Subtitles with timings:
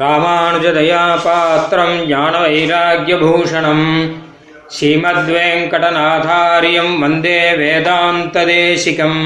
[0.00, 3.86] ராமானுஜதயா பாத்திரம் ஞானவைராக்கியபூஷணம்.
[4.74, 9.18] ஸ்ரீமத்வேங்கடநாதாரியம் வந்தே வேதாந்ததேசிகம்.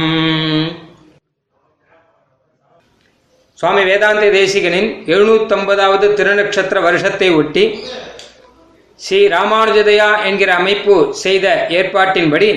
[3.58, 7.64] சுவாமி வேதாந்த தேசிகனின் எழுநூத்தொன்பதாவது திருநட்சத்திர வருஷத்தை ஒட்டி
[9.04, 11.46] ஸ்ரீ ராமானுஜதயா என்கிற அமைப்பு செய்த
[11.78, 12.50] ஏற்பாட்டின்படி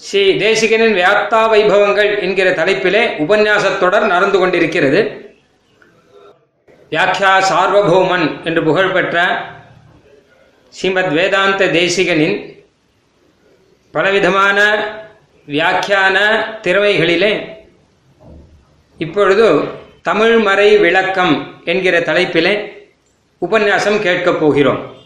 [0.00, 5.02] ஸ்ரீ தேசிகனின் வியாத்தா வைபவங்கள் என்கிற தலைப்பிலே உபன்யாசத்தொடர் நடந்து கொண்டிருக்கிறது.
[6.92, 9.16] வியாக்கியா சார்வபௌமன் என்று புகழ்பெற்ற
[10.70, 12.36] ஸ்ரீமத் வேதாந்த தேசிகனின்
[13.90, 14.58] பலவிதமான
[15.48, 16.16] வியாக்கியான
[16.62, 17.32] திறமைகளிலே
[18.98, 19.62] இப்பொழுது
[20.04, 22.72] தமிழ்மறை விளக்கம் என்கிற தலைப்பிலே
[23.38, 24.96] உபன்யாசம் கேட்கப் போகிறோம்.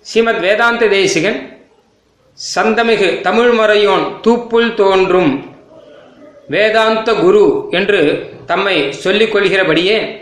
[0.00, 1.38] ஸ்ரீமத் வேதாந்த தேசிகன்
[2.54, 5.32] சந்தமிகு தமிழ்மறையோன் தூப்புள் தோன்றும்
[6.46, 8.00] வேதாந்த குரு என்று
[8.46, 10.21] தம்மை சொல்லிக் கொள்கிறபடியே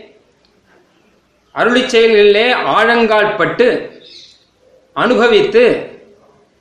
[1.55, 3.69] அருளி செயல்களிலே ஆழங்கால் பட்டு
[4.93, 5.63] அனுபவித்து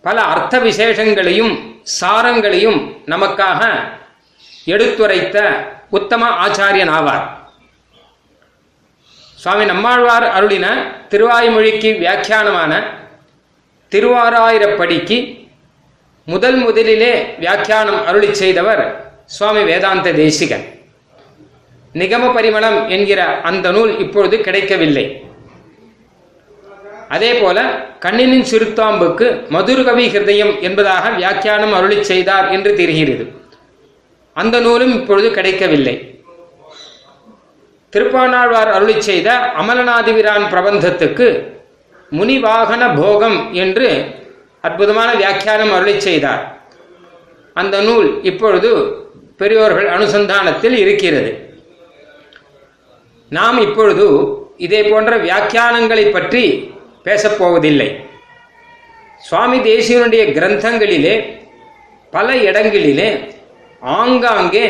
[0.02, 1.54] பல அர்த்த விசேஷங்களையும்
[2.02, 3.62] சாரங்களையும் நமக்காக
[4.66, 5.38] எடுத்துரைத்த
[5.90, 7.26] உத்தம ஆச்சாரியன் ஆவார்
[9.38, 10.68] சுவாமி நம்மாழ்வார் அருளின
[11.10, 12.72] திருவாய்மொழிக்கு வியாக்கியானமான
[13.92, 15.48] திருவாராயிரப்படிக்கு
[16.24, 18.84] முதல் முதலிலே வியாக்கியானம் அருளி செய்தவர்
[19.26, 20.66] சுவாமி வேதாந்த தேசிகன்.
[21.96, 25.24] நிகம பரிமளம் என்கிற அந்த நூல் இப்பொழுது கிடைக்கவில்லை.
[27.10, 27.60] அதே போல
[28.06, 33.34] கண்ணினின் சிறுத்தாம்புக்கு மதுரகவி ஹிருதயம் என்பதாக வியாக்கியானம் அருளி செய்தார் என்று தெரிகிறது.
[34.34, 35.96] அந்த நூலும் இப்பொழுது கிடைக்கவில்லை.
[37.94, 39.30] திருப்பாணாழ்வார் அருளி செய்த
[39.62, 41.28] அமலநாதிபிரான் பிரபந்தத்துக்கு
[42.12, 43.90] முனிவாகன போகம் என்று
[44.62, 46.64] அற்புதமான வியாக்கியானம் அருளி செய்தார்.
[47.54, 48.72] அந்த நூல் இப்பொழுது
[49.38, 51.49] பெரியோர்கள் அனுசந்தானத்தில் இருக்கிறது.
[53.32, 54.06] நாம் இப்பொழுது
[54.58, 56.44] இதே போன்ற வியாக்கியானங்களை பற்றி
[57.06, 57.90] பேசப்போவதில்லை
[59.24, 61.16] சுவாமி தேசியனுடைய கிரந்தங்களிலே
[62.14, 63.10] பல இடங்களிலே
[63.82, 64.66] ஆங்காங்கே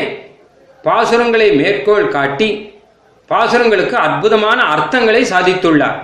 [0.84, 2.48] பாசுரங்களை மேற்கோள் காட்டி
[3.30, 5.98] பாசுரங்களுக்கு அற்புதமான அர்த்தங்களை சாதித்துள்ளார்.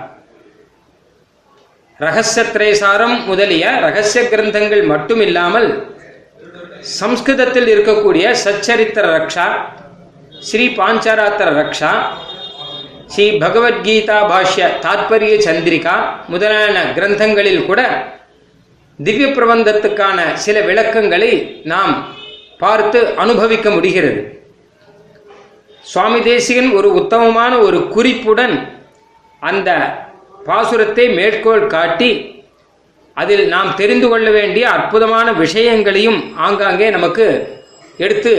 [1.99, 5.69] ரகசிய திரேசாரம் முதலிய ரகசிய கிரந்தங்கள் மட்டுமில்லாமல்
[6.99, 9.47] சம்ஸ்கிருதத்தில் இருக்கக்கூடிய சச்சரித்திர ரக்ஷா
[10.41, 11.91] ஸ்ரீ பாஞ்சராத்திர ரக்ஷா
[13.13, 15.95] ஸ்ரீ பகவத்கீதா பாஷ்ய தாத்பரிய சந்திரிகா
[16.33, 17.81] முதலான கிரந்தங்களில் கூட
[18.99, 21.31] திவ்ய பிரபந்தத்துக்கான சில விளக்கங்களை
[21.71, 21.93] நாம்
[22.63, 24.21] பார்த்து அனுபவிக்க முடிகிறது.
[25.91, 28.55] சுவாமி தேசிகன் ஒரு உத்தமமான ஒரு குறிப்புடன்
[29.41, 29.69] அந்த
[30.47, 32.11] பாசுரத்தை மேற்கோள் காட்டி
[33.17, 37.25] அதில் நாம் தெரிந்து கொள்ள வேண்டிய அற்புதமான விஷயங்களையும் ஆங்காங்கே நமக்கு
[38.05, 38.33] எடுத்து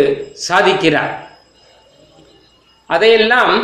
[0.48, 1.14] சாதிக்கிறார்.
[2.90, 3.54] அதையெல்லாம்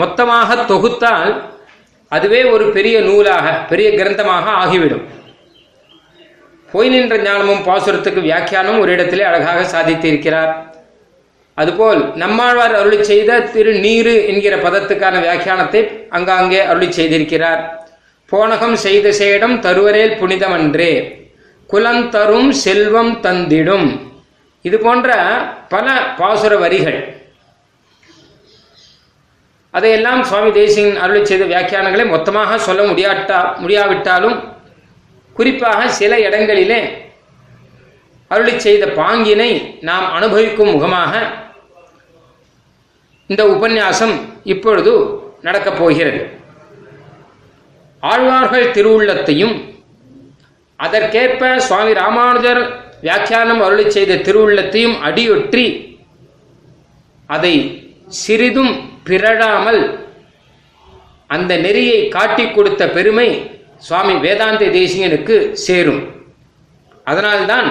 [0.00, 1.32] மொத்தமாக தொகுத்தால்
[2.12, 5.04] அதுவே ஒரு பெரிய நூலாக பெரிய கிரந்தமாக ஆகிவிடும்.
[6.72, 10.52] போய் நின்ற ஞானமும் பாசுரத்துக்கு வியாக்கியானம் ஒரு இடத்திலே அழகாக சாதித்திருக்கிறார்.
[11.54, 15.82] அதுபோல் நம்மாழ்வார் அருளி செய்த திரு நீரு என்கிற பதத்துக்கான வியாக்கியானத்தை
[16.16, 17.62] அங்காங்கே அருளி செய்திருக்கிறார்.
[18.32, 20.92] போனகம் செய்த சேடம் தருவரேல் புனிதமன்றே
[21.70, 23.88] குலந்தரும் செல்வம் தந்திடும்.
[24.64, 25.10] இது போன்ற
[25.68, 25.86] பல
[26.18, 26.98] பாசுர வரிகள்
[29.76, 34.36] அதையெல்லாம் சுவாமி தேசிகன் அருளை செய்த வியாக்கியானங்களை மொத்தமாக சொல்ல முடியாட்டா முடியாவிட்டாலும்
[35.36, 36.78] குறிப்பாக சில இடங்களிலே
[38.30, 39.50] அருளி செய்த பாங்கினை
[39.80, 41.12] நாம் அனுபவிக்கும் முகமாக
[43.30, 44.92] இந்த உபன்யாசம் இப்பொழுது
[45.42, 46.20] நடக்கப் போகிறது.
[48.02, 49.54] ஆழ்வார்கள் திருவுள்ளத்தையும்
[50.80, 52.62] அதற்கேற்ப சுவாமி ராமானுஜர்
[53.00, 55.64] வியாக்கியானம் அருளி செய்த திருவுள்ளத்தையும் அடியொற்றி
[57.28, 57.54] அதை
[58.08, 58.74] சிறிதும்
[59.08, 59.82] பிறழாமல்
[61.34, 63.28] அந்த நெறியை காட்டிக் கொடுத்த பெருமை
[63.86, 65.36] சுவாமி வேதாந்த தேசியனுக்கு
[65.66, 66.02] சேரும்.
[67.10, 67.68] அதனால்தான்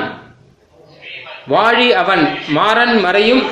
[1.54, 2.24] வாழி அவன்
[2.58, 3.44] மாறன் மறையும்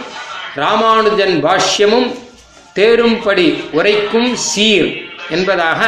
[0.61, 2.09] ராமானுஜன் பாஷ்யமும்
[2.77, 4.89] தேரும்படி உரைக்கும் சீர்
[5.35, 5.81] என்பதாக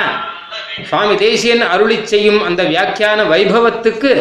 [0.90, 4.12] சுவாமி தேசியன் அருளி செய்யும் அந்த வியாக்கியான வைபவத்துக்கு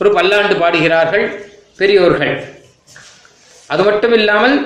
[0.00, 1.26] ஒரு பல்லாண்டு பாடுகிறார்கள்
[1.80, 2.34] பெரியோர்கள்.
[3.72, 4.56] அது மட்டும் இல்லாமல்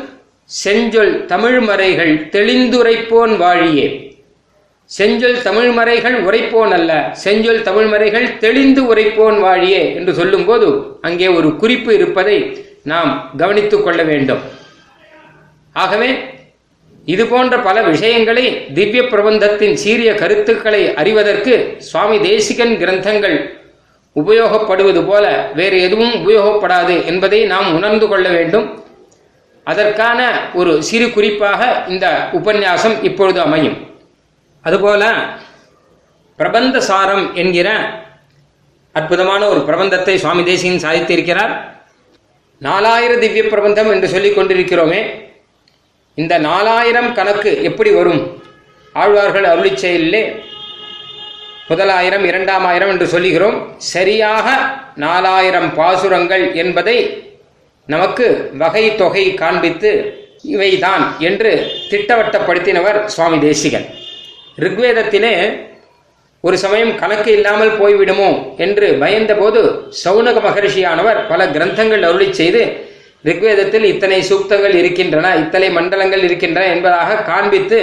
[0.44, 3.86] செஞ்சொல் தமிழ்மறைகள் தெளிந்துரைப்போன் வாழியே.
[4.98, 7.16] செஞ்சொல் தமிழ்மறைகள் உரைப்போன் அல்ல.
[7.24, 14.38] செஞ்சொல் தமிழ்மறைகள் தெளிந்து உரைப்போன் வாழியே என்று சொல்லும்போது அங்கே ஒரு குறிப்பு இருப்பதை நாம் கவனித்துக் கொள்ள வேண்டும்.
[15.72, 16.16] ஆகவே
[17.04, 23.50] இது போன்ற பல விஷயங்களை திவ்ய பிரபந்தத்தின் சீரிய கருத்துக்களை அறிவதற்கு சுவாமி தேசிகன் கிரந்தங்கள்
[24.16, 28.84] உபயோகப்படுவது போல வேறு எதுவும் உபயோகப்படாது என்பதை நாம் உணர்ந்து கொள்ள வேண்டும்.
[29.64, 30.20] அதற்கான
[30.54, 33.76] ஒரு சிறு குறிப்பாக இந்த உபன்யாசம் இப்பொழுது அமையும்.
[34.62, 35.14] அதுபோல
[36.36, 37.68] பிரபந்த சாரம் என்கிற
[38.92, 41.52] அற்புதமான ஒரு பிரபந்தத்தை சுவாமி தேசியன் சாதித்திருக்கிறார்.
[42.58, 45.30] நாலாயிரம் திவ்ய பிரபந்தம் என்று சொல்லிக் கொண்டிருக்கிறோமே.
[46.14, 48.42] இந்த நாலாயிரம் கணக்கு எப்படி வரும்?
[48.92, 50.22] ஆழ்வார்கள் அருளி செயலிலே
[51.68, 53.74] முதலாயிரம் இரண்டாம் ஆயிரம் என்று சொல்லுகிறோம்.
[53.78, 54.46] சரியாக
[54.94, 56.96] நாலாயிரம் பாசுரங்கள் என்பதை
[57.92, 58.26] நமக்கு
[58.62, 59.90] வகை தொகை காண்பித்து
[60.52, 61.50] இவைதான் என்று
[61.90, 63.86] திட்டவட்டப்படுத்தினவர் சுவாமி தேசிகன்.
[64.64, 65.34] ரிக்வேதத்திலே
[66.44, 68.30] ஒரு சமயம் கணக்கு இல்லாமல் போய்விடுமோ
[68.64, 69.60] என்று பயந்தபோது
[70.02, 72.62] சௌனக மகர்ஷியானவர் பல கிரந்தங்கள் அருளி செய்து
[73.28, 77.78] ரிக்வேதத்தில் இத்தனை சூக்தங்கள் இருக்கின்றன இத்தனை மண்டலங்கள் இருக்கின்றன என்பதாக காண்பித்து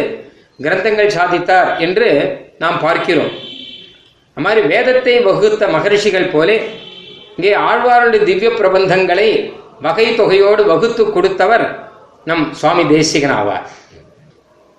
[0.59, 2.07] கிரந்தங்கள் சாதித்தார் என்று
[2.63, 3.31] நாம் பார்க்கிறோம்.
[4.37, 6.57] அது மாதிரி வேதத்தை வகுத்த மகரிஷிகள் போலே
[7.35, 9.29] இங்கே ஆழ்வாருடைய திவ்ய பிரபந்தங்களை
[9.81, 11.89] வகை தொகையோடு வகுத்து கொடுத்தவர்
[12.25, 13.67] நம் சுவாமி தேசிகன் ஆவார்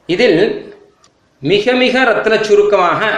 [0.07, 0.75] இதில்
[1.39, 3.09] மிக மிக ரத்ன சுருக்கமாக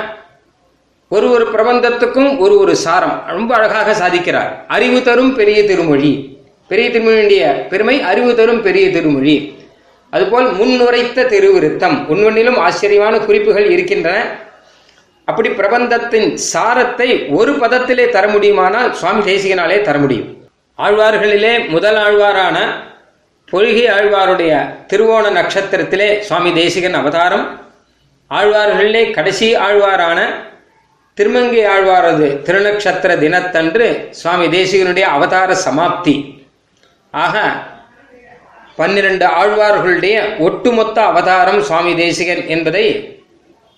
[1.09, 4.67] ஒரு ஒரு பிரபந்தத்துக்கும் ஒரு ஒரு சாரம் ரொம்ப அழகாக சாதிக்கிறார்.
[4.69, 6.41] அறிவு தரும் பெரிய திருமொழி.
[6.69, 9.65] பெரிய திருமொழியுடைய பெருமை அறிவு தரும் பெரிய திருமொழி.
[10.11, 12.07] அதுபோல் முன்னுரைத்த திருவிருத்தம்.
[12.09, 14.39] உன்வண்ணிலும் ஆச்சரியமான குறிப்புகள் இருக்கின்றன.
[15.25, 20.42] அப்படி பிரபந்தத்தின் சாரத்தை ஒரு பதத்திலே தர முடியுமானால் சுவாமி தேசிகனாலே தர முடியும்.
[20.79, 22.59] ஆழ்வார்களிலே முதல் ஆழ்வாரான
[23.49, 24.53] பொழுகி ஆழ்வாருடைய
[24.89, 27.61] திருவோண நட்சத்திரத்திலே சுவாமி தேசிகன் அவதாரம்.
[28.31, 30.21] ஆழ்வார்களிலே கடைசி ஆழ்வாரான
[31.15, 36.45] திருமங்கை ஆழ்வாரது திருநக்ஷத்திர தினத்தன்று சுவாமி தேசிகனுடைய அவதார சமாப்தி.
[37.11, 37.53] ஆக
[38.77, 42.87] பன்னிரண்டு ஆழ்வார்களுடைய ஒட்டுமொத்த அவதாரம் சுவாமி தேசிகன் என்பதை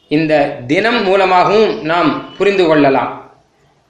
[0.08, 3.32] இந்த தினம் மூலமாகவும் நாம் புரிந்து கொள்ளலாம்.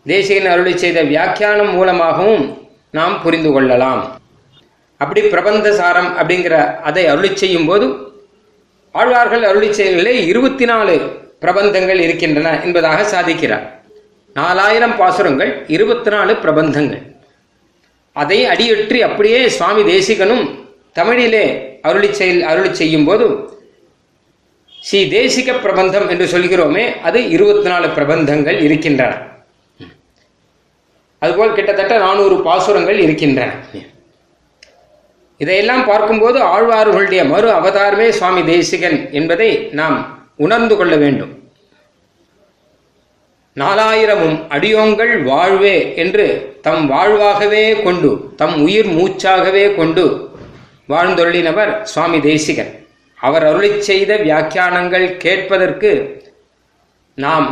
[0.07, 2.62] தேசிகன் அருளி செய்த வியாக்கியானம் மூலமாகவும்
[2.96, 4.02] நாம் புரிந்து கொள்ளலாம்.
[5.02, 6.56] அப்படி பிரபந்த சாரம் அப்படிங்கிற
[6.88, 7.87] அதை அருளி செய்யும் போது
[9.00, 10.94] ஆழ்வார்கள் அருளி செயல்களே இருபத்தி நாலு
[11.43, 13.64] பிரபந்தங்கள் இருக்கின்றன என்பதாக சாதிக்கிறார்.
[14.37, 17.02] நாலாயிரம் பாசுரங்கள் இருபத்தி நாலு பிரபந்தங்கள்.
[18.23, 20.44] அதை அடியொற்றி அப்படியே சுவாமி தேசிகனும்
[20.99, 21.44] தமிழிலே
[21.88, 23.26] அருளி செயல் அருளி செய்யும் போது
[24.87, 29.12] ஸ்ரீ தேசிக பிரபந்தம் என்று சொல்கிறோமே அது இருபத்தி நாலு பிரபந்தங்கள் இருக்கின்றன.
[31.25, 33.53] அதுபோல் கிட்டத்தட்ட நானூறு பாசுரங்கள் இருக்கின்றன.
[35.43, 39.49] இதையெல்லாம் பார்க்கும்போது ஆழ்வார்களுடைய மறு அவதாரமே சுவாமி தேசிகன் என்பதை
[39.81, 39.97] நாம்
[40.44, 41.32] உணர்ந்து கொள்ள வேண்டும்.
[43.56, 46.26] நாலாயிரமும் அடியோங்கள் வாழ்வே என்று
[46.67, 48.11] தம் வாழ்வாகவே கொண்டு
[48.41, 50.05] தம் உயிர் மூச்சாகவே கொண்டு
[50.93, 52.73] வாழ்ந்தொள்ளினவர் சுவாமி தேசிகன்.
[53.21, 55.93] அவர் அருளி செய்த வியாக்கியானங்கள் கேட்பதற்கு
[57.19, 57.47] நாம்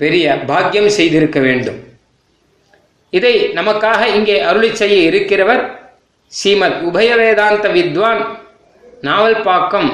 [0.00, 1.78] பெரிய பாக்கியம் செய்திருக்க வேண்டும்.
[3.10, 5.76] இதை நமக்காக இங்கே அருளி செய்ய இருக்கிறவர்
[6.26, 8.38] ஸ்ரீமத் உபய வேதாந்த வித்வான்
[9.02, 9.90] நாவல்பாக்கம்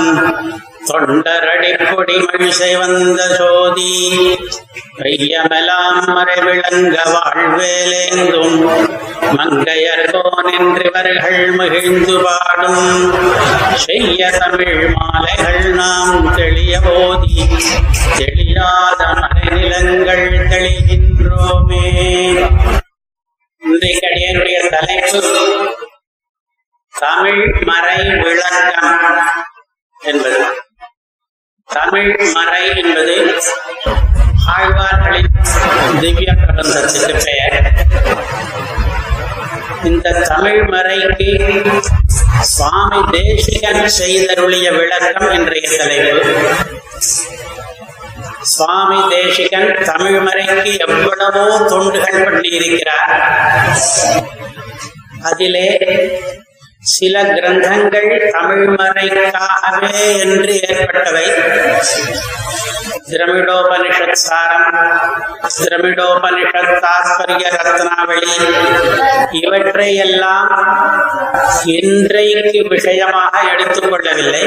[0.87, 3.93] குலசேகரன் தொண்டரடி பொடி மழிசை வந்த சோதி
[4.99, 8.55] கையமெலாம் மறைவிளங்க வாழ்வேலேந்தும்
[9.37, 12.85] மங்கையர்கோ நின்றவர்கள் மகிழ்ந்து பாடும்.
[13.85, 17.35] செய்ய தமிழ் மாலைகள் நாம் தெளிய போதி
[18.19, 21.83] தெளியாத மறைநிலங்கள் தெளிகின்றோமே.
[23.63, 25.21] இன்றைக்கு அடியனுடைய தலைப்பு
[26.93, 28.95] தமிழ் மறை விளக்கம்
[29.99, 30.65] என்பது.
[31.67, 33.15] தமிழ் மறை என்பது
[34.53, 35.31] ஆழ்வார்களின்
[36.01, 37.57] திவ்ய பிரபந்தத்துக்கு பெயர்.
[39.83, 41.29] இந்த தமிழ் மறைக்கு
[42.41, 46.33] சுவாமி தேசிகன் செய்தருளிய விளக்கம் இன்றைய தலைப்பு.
[48.41, 53.13] சுவாமி தேசிகன் தமிழ் மறைக்கு எவ்வளவோ தொண்டுகள் பண்ணியிருக்கிறார்.
[55.21, 55.67] அதிலே
[56.87, 61.25] சில கிரந்தங்கள் தமிழ்மறைக்காகவே என்று ஏற்பட்டவை.
[63.09, 64.69] திரமிடோபனிஷத் சாரம்
[65.57, 68.31] திரமிடோபனிஷத் தாத்பரிய ரத்னாவளி
[69.41, 70.51] இவற்றை எல்லாம்
[71.77, 74.43] இன்றைக்கு விஷயமாக எடுத்துக்கொள்ளவில்லை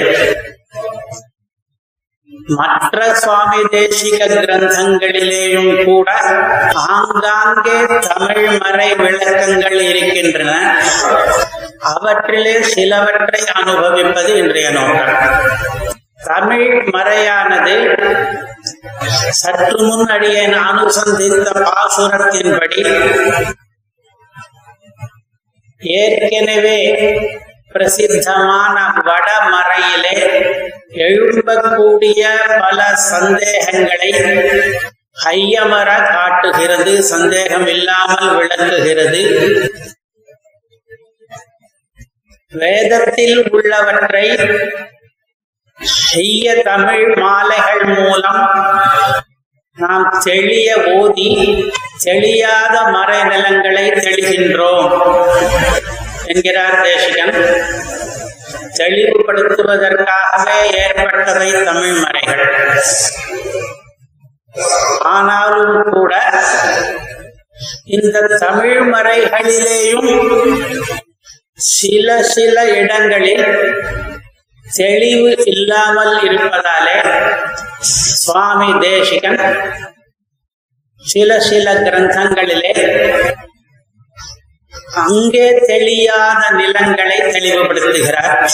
[2.46, 6.10] மற்ற சுவாமி தேசிக கிரந்தங்களிலேயும் கூட
[6.74, 10.52] ஆங்காங்கே தமிழ் மறை விளக்கங்கள் இருக்கின்றன.
[11.78, 15.20] அவற்றிலே சிலவற்றை அனுபவிப்பது இன்றைய நோக்கம்.
[16.24, 17.76] தமிழ் மறையானது
[19.30, 22.82] சற்று முன் அடியேன் அனுசந்தித்த பாசுரத்தின்படி
[25.80, 26.78] ஏற்கனவே
[27.72, 28.76] பிரசித்தமான
[29.08, 30.16] வடமறையிலே
[31.06, 32.22] எழும்பக்கூடிய
[32.62, 32.78] பல
[33.10, 34.10] சந்தேகங்களை
[35.24, 39.22] ஐயமர காட்டுகிறது சந்தேகம் இல்லாமல் விளக்குகிறது.
[42.52, 44.26] வேதத்தில் உள்ளவற்றை
[45.78, 48.42] செய்ய தமிழ் மாலைகள் மூலம்
[49.78, 51.28] நாம் தெளிய ஓதி
[52.04, 54.92] தெளியாத மறைநிலங்களை தெளிகின்றோம்.
[56.30, 57.34] என்கிறார் தேசிகன்.
[58.76, 62.44] தெளிவுபடுத்துவதற்காகவே ஏற்பட்டவை தமிழ் மறைகள்.
[65.00, 66.14] ஆனாலும் கூட
[67.84, 70.10] இந்த தமிழ் மறைகளிலேயும்
[71.54, 73.46] சில சில இடங்களில்
[74.76, 76.98] தெளிவு இல்லாமல் இருப்பதாலே
[78.22, 79.42] சுவாமி தேசிகன்
[81.04, 82.72] சில சில கிரந்தங்களிலே
[84.94, 88.48] அங்கே தெளியாத நிலங்களை தெளிவுபடுத்துகிறார்.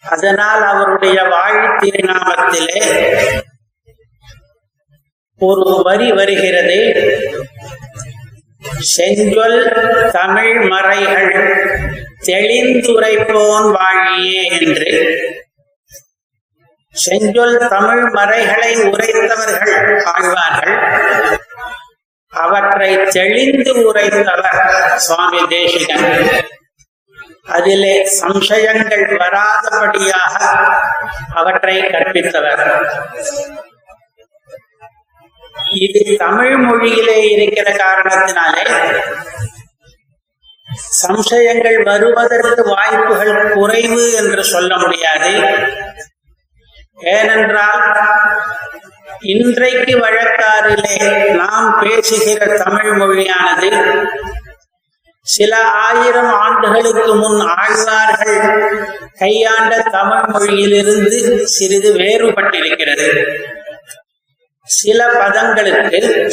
[0.00, 2.80] அதனால் அவருடைய வாழ் திருநாமத்திலே
[5.38, 6.78] ஒரு வரி வருகிறது.
[8.80, 11.32] செஞ்சொல் தமிழ் மறைகள்
[12.26, 14.92] தெளிந்துரைப்போன் வாழியே என்று.
[16.90, 21.37] செஞ்சொல் தமிழ் மறைகளை உரைத்தவர்கள் ஆழ்வார்கள்.
[22.44, 26.06] அவற்றை தெளிந்து உரைத்தவர் சுவாமி தேசிகன்.
[27.56, 30.34] அதிலே சம்சயங்கள் வராதபடியாக
[31.34, 32.62] அவற்றை கற்பித்தவர்.
[35.84, 38.66] இது தமிழ் மொழியிலே இருக்கிற காரணத்தினாலே
[41.02, 45.32] சம்சயங்கள் வருவதற்கு வாய்ப்புகள் குறைவு என்று சொல்ல முடியாது.
[47.16, 47.84] ஏனென்றால்
[49.20, 50.96] இன்றைக்கு வழக்காறிலே
[51.34, 53.70] நாம் பேசுகிற தமிழ் மொழியானது
[55.22, 58.38] சில ஆயிரம் ஆண்டுகளுக்கு முன் ஆழ்வார்கள்
[59.18, 63.08] கையாண்ட தமிழ் மொழியிலிருந்து சிறிது வேறுபட்டிருக்கிறது.
[64.62, 66.32] சில பதங்களுக்கு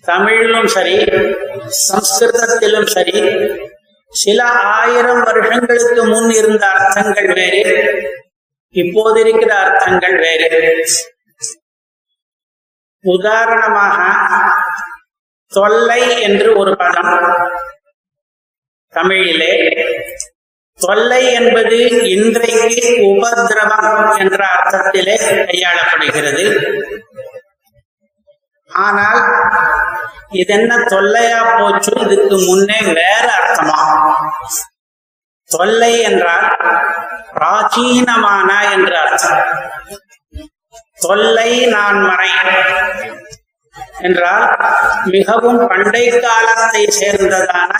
[0.00, 0.96] தமிழிலும் சரி
[1.88, 3.20] சம்ஸ்கிருதத்திலும் சரி
[4.08, 7.62] சில ஆயிரம் வருஷங்களுக்கு முன் இருந்த அர்த்தங்கள் வேறு
[8.70, 10.84] இப்போது இருக்கிற அர்த்தங்கள் வேறு.
[13.02, 14.22] உதாரணமாக
[15.48, 17.50] தொல்லை என்று ஒரு பதம்.
[18.88, 19.74] தமிழிலே
[20.74, 26.46] தொல்லை என்பது இன்றைக்கு உபதிரவம் என்ற அர்த்தத்திலே கையாளப்படுகிறது.
[28.68, 29.50] ஆனால்
[30.30, 31.92] இதென்ன தொல்லையா போச்சு?
[32.00, 34.12] இதுக்கு முன்னே வேற அர்த்தமா?
[35.44, 36.56] தொல்லை என்றால்
[37.34, 39.70] பிராச்சீனமான என்று அர்த்தம்.
[41.04, 42.30] தொல்லை நான் மறை
[44.00, 44.46] என்றால்
[45.04, 47.72] மிகவும் பண்டை காலத்தை சேர்ந்ததான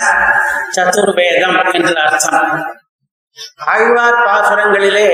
[0.75, 2.51] சதுர்வேதம் என்று அர்த்தம்.
[3.71, 5.09] ஆழ்வார் பாசுரங்களிலே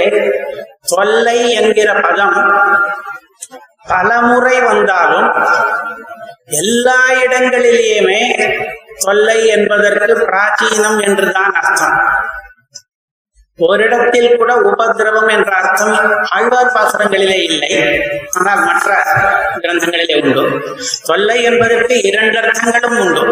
[0.91, 2.37] தொல்லை என்கிற பதம்
[3.87, 5.29] பலமுறை வந்தாலும்
[6.61, 8.21] எல்லா இடங்களிலேயுமே
[9.05, 11.97] தொல்லை என்பதற்கு பிராச்சீனம் என்றுதான் அர்த்தம்.
[13.57, 17.71] ஓரிடத்தில் கூட உபதிரவம் என்ற அர்த்தம் ஆழ்வார் பாசனங்களிலே இல்லை.
[18.31, 19.03] ஆனால் மற்ற
[19.59, 20.75] கிரந்தங்களிலே உண்டு.
[21.05, 23.23] தொல்லை என்பதற்கு இரண்டு அர்த்தங்களும் உண்டு.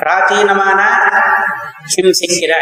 [0.00, 0.80] பிராச்சீனமான
[1.94, 2.52] ஹிம்சிக்கிற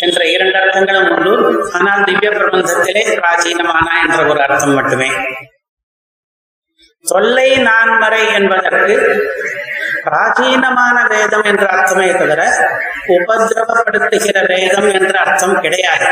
[0.00, 1.62] என்ற இரண்டு அர்த்தங்களும் உண்டு.
[1.72, 5.10] ஆனால் திவ்ய பிரபந்தத்திலே பிராச்சீனமான என்ற ஒரு அர்த்தம் மட்டுமே.
[7.04, 8.94] தொல்லை நான்மறை என்பதற்கு
[10.04, 12.40] பிராச்சீனமான வேதம் என்ற அர்த்தமே தவிர
[13.08, 16.10] உபதிரவப்படுத்துகிற வேதம் என்ற அர்த்தம் கிடையாது.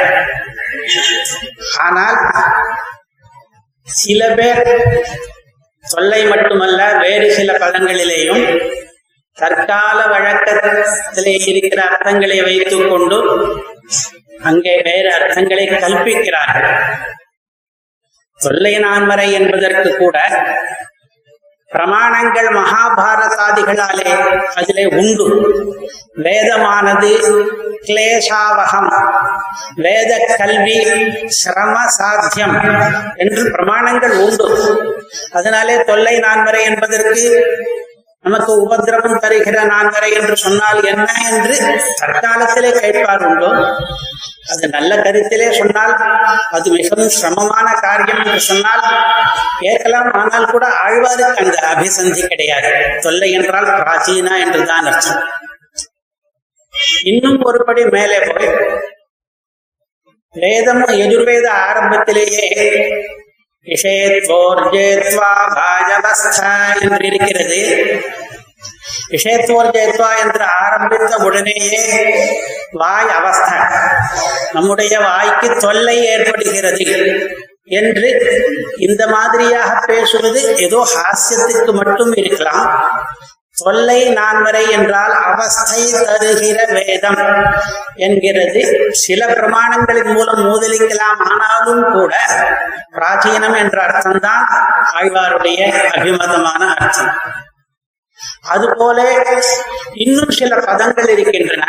[1.78, 2.19] ஆனால்
[3.88, 4.62] சில பேர்
[5.85, 8.45] தொல்லை மட்டுமல்ல வேறு சில பதங்களிலேயும்
[9.38, 13.19] தற்கால வழக்கத்திலே இருக்கிற அர்த்தங்களை வைத்துக் கொண்டு
[14.43, 16.78] அங்கே வேறு அர்த்தங்களை கல்பிக்கிறார்கள்
[18.38, 20.19] தொல்லை என்பதற்கு கூட
[21.75, 24.11] பிரமாணங்கள் மகாபாரதாதிகளாலே
[24.55, 25.26] அதிலே உண்டு.
[26.23, 27.11] வேதமானது
[27.87, 28.90] கிளேசாவகம்
[29.75, 30.76] வேத கல்வி
[31.26, 32.57] சிரம சாத்தியம்
[33.16, 34.47] என்று பிரமாணங்கள் உண்டு.
[35.33, 37.21] அதனாலே தொல்லை நான்மறை என்பதற்கு
[38.26, 41.56] நமக்கு உபதிரவம் தருகிற நான்மறை என்று சொன்னால் என்ன என்று
[42.00, 43.50] தற்காலத்திலே கேட்பார் உண்டோ
[44.52, 45.95] அது நல்ல கருத்திலே சொன்னால்
[46.56, 48.85] அது மிகவும் சிரமமான காரியம் என்று சொன்னால்
[49.61, 50.11] கேட்கலாம்.
[50.21, 52.71] ஆனால் கூட ஆழ்வாருக்கு அந்த அபிசந்தி கிடையாது.
[53.04, 55.23] தொல்லை என்றால் பிராச்சீனா என்றுதான் அர்த்தம்.
[57.12, 58.50] இன்னும் ஒருபடி மேலே போய்
[60.35, 62.47] வேதம் எதிர்வேத ஆரம்பத்திலேயே
[63.66, 67.61] விஷயத்வோர்ஜேத்வா பாஜவஸ்தா என்று இருக்கிறது.
[69.11, 71.82] விஷயத்வோர்ஜேத்வா என்று ஆரம்பித்த உடனேயே
[72.73, 73.58] வாய் அவஸ்தை.
[74.52, 76.87] நம்முடைய வாய்க்கு தொல்லை ஏற்படுகிறது
[77.64, 78.11] என்று
[78.78, 82.66] இந்த மாதிரியாக பேசுவது ஏதோ ஹாஸ்யத்துக்கு மட்டும் இருக்கலாம்.
[83.60, 87.20] தொல்லை நான்வரை என்றால் அவஸ்தை தருகிற வேதம்
[88.06, 88.62] என்கிறது.
[89.04, 92.12] சில பிரமாணங்களின் மூலம் மோதலிக்கலாம் ஆனாலும் கூட
[92.96, 94.44] பிராச்சீனம் என்ற அர்த்தம்தான்
[94.98, 95.60] ஆழ்வாருடைய
[95.96, 97.12] அபிமதமான அர்த்தம்.
[98.54, 98.98] அதுபோல
[100.04, 101.64] இன்னும் சில பதங்கள் இருக்கின்றன.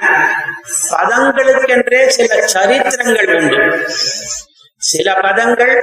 [0.91, 3.61] பதங்களுக்கென்றே சில சரித்திரங்கள் உண்டு
[4.81, 5.75] சில பதங்கள்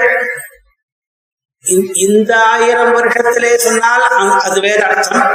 [2.06, 4.04] இந்த ஆயிரம் வருஷத்திலே சொன்னால்
[4.46, 5.28] அது வேற அர்த்தம்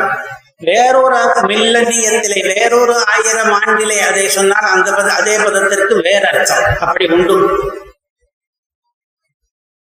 [0.59, 6.77] வேறொரு மில்லனியத்திலே வேறொரு ஆயிரம் ஆண்டிலே அதை சொன்னால் அந்த பத அதே பதத்திற்கு வேற அர்த்தம்.
[6.79, 7.59] அப்படி உண்டு.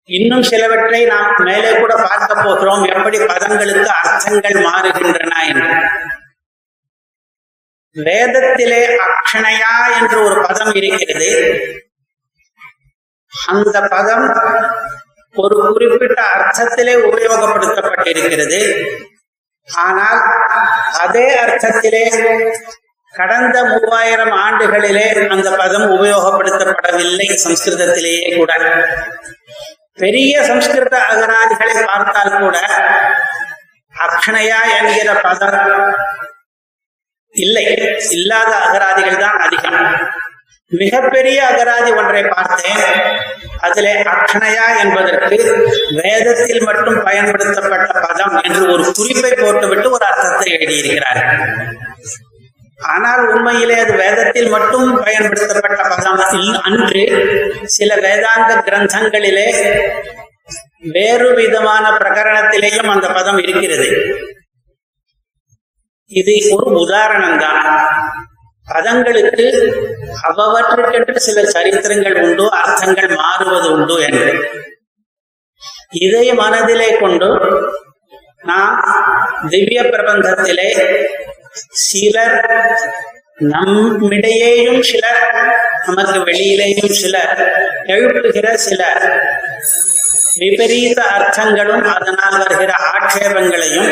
[0.05, 2.85] இன்னும் சிலவற்றை நாம் மேலே கூட பார்க்க போகிறோம்.
[2.85, 5.75] எப்படி பதங்களுக்கு அர்த்தங்கள் மாறுகின்றன என்று.
[7.95, 11.61] வேதத்திலே அக்ஷணையா என்று ஒரு பதம் இருக்கிறது.
[13.47, 14.35] அந்த பதம்
[15.35, 18.61] ஒரு குறிப்பிட்ட அர்த்தத்திலே உபயோகப்படுத்தப்பட்டிருக்கிறது.
[19.69, 20.21] ஆனால்
[21.05, 22.05] அதே அர்த்தத்திலே
[23.15, 28.53] கடந்த மூவாயிரம் ஆண்டுகளிலே அந்த பதம் உபயோகப்படுத்தப்படவில்லை சம்ஸ்கிருதத்திலேயே கூட.
[30.03, 32.57] பெரிய சம்ஸ்கிருத அகராதிகளை பார்த்தால் கூட
[33.95, 35.95] அக்ஷணையா என்கிற பதம்
[37.35, 37.67] இல்லை.
[38.11, 39.81] இல்லாத அகராதிகள் தான் அதிகம்.
[40.81, 42.83] மிகப்பெரிய அகராதி ஒன்றை பார்த்தேன்.
[43.67, 45.39] அதிலே அக்ஷணையா என்பதற்கு
[46.03, 51.43] வேதத்தில் மட்டும் பயன்படுத்தப்பட்ட பதம் என்று ஒரு குறிப்பை போட்டுவிட்டு ஒரு அர்த்தத்தை எழுதியிருக்கிறார்கள்
[52.95, 56.19] ஆனால் உண்மையிலே அது வேதத்தில் மட்டும் பயன்படுத்தப்பட்ட பதம்.
[56.69, 57.05] அன்று
[57.77, 59.49] சில வேதாந்த கிரந்தங்களிலே
[60.97, 63.89] வேறு விதமான பிரகரணத்திலேயும் அந்த பதம் இருக்கிறது.
[66.11, 67.63] இது ஒரு உதாரணம் தான்
[68.67, 69.47] பதங்களுக்கு
[70.23, 74.31] அவ்வவற்றுக்கென்று சில சரித்திரங்கள் உண்டு அர்த்தங்கள் மாறுவது உண்டு என்று.
[75.99, 77.29] இதை மனதிலே கொண்டு
[78.43, 78.79] நாம்
[79.49, 80.71] திவ்ய பிரபந்தத்திலே
[81.83, 82.39] சிலர்
[83.53, 85.23] நம்மிடையேயும் சிலர்
[85.87, 87.33] நமக்கு வெளியிலேயும் சிலர்
[87.87, 88.83] எழுப்புகிற சில
[90.39, 93.91] விபரீத அர்த்தங்களும் அதனால் வருகிற ஆட்சேபங்களையும்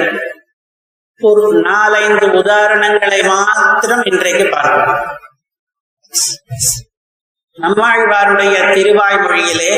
[1.22, 5.02] ஒரு நாலைந்து உதாரணங்களை மாத்திரம் இன்றைக்கு பார்ப்போம்
[7.58, 9.72] நம்மாழ்வாருடைய திருவாய்மொழியிலே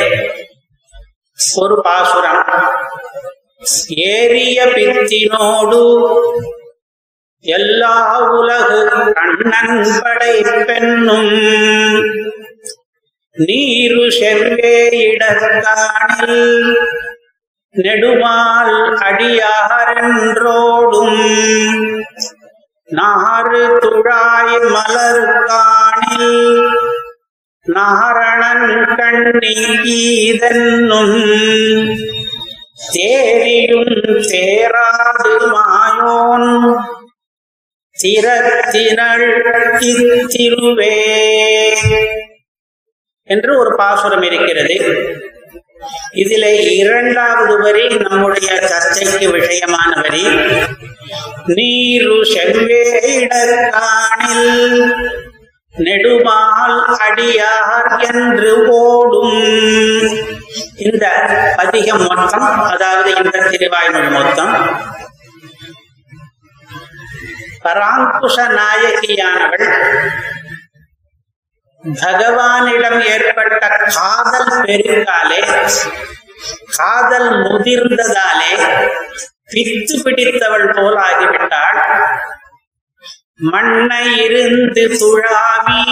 [1.56, 2.42] ஒரு பாசுரம்
[4.06, 5.80] ஏரிய பித்தினோடு
[7.44, 7.94] எல்லா
[8.28, 8.78] உலகு
[9.12, 11.32] கண்ணன் படை பெண்ணும்.
[13.36, 16.40] நீரு செவ்வே இடத்தானில்
[17.74, 18.74] நெடுமால்
[19.06, 21.16] அடியாரென்றோடும்
[22.88, 26.34] நாறு துழாய் மலர் காணில்
[27.66, 31.16] நாரணன் கண்ணீதன்னும்
[32.92, 33.94] தேரியும்
[34.30, 36.50] தேராது மாயோன்
[37.96, 39.26] திறத்தினள்
[39.90, 40.96] இத்திருவே
[43.28, 44.78] என்று ஒரு பாசுரம் இருக்கிறது.
[46.14, 50.22] இதிலே இரண்டாவது வரி நம்முடைய சர்ச்சைக்கு விஷயமான வரி
[51.54, 52.16] நீரு
[53.24, 54.48] செவ்வேடற்காணில்
[55.74, 59.38] நெடுமால் அடியார் என்று ஓடும்.
[60.78, 61.04] இந்த
[61.56, 64.52] பதிகம் மொத்தம் அதாவது இந்த திருவாய்மொழி மொத்தம்
[67.64, 69.66] பராங்குஷ நாயகியானவள்
[71.84, 75.40] பகவானிடம் ஏற்பட்ட காதல் பெருந்தாலே
[76.76, 78.52] காதல் முதிர்ந்ததாலே
[79.52, 81.80] பித்து பிடித்தவள் போல் ஆகிவிட்டாள்.
[83.36, 85.82] மண்ணை இருந்து துழாவி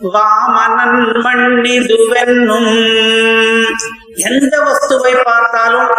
[0.00, 2.72] வாமனன் மண்ணிதுவென்னும்
[4.14, 5.90] எந்த வஸ்துவை பார்த்தாலும்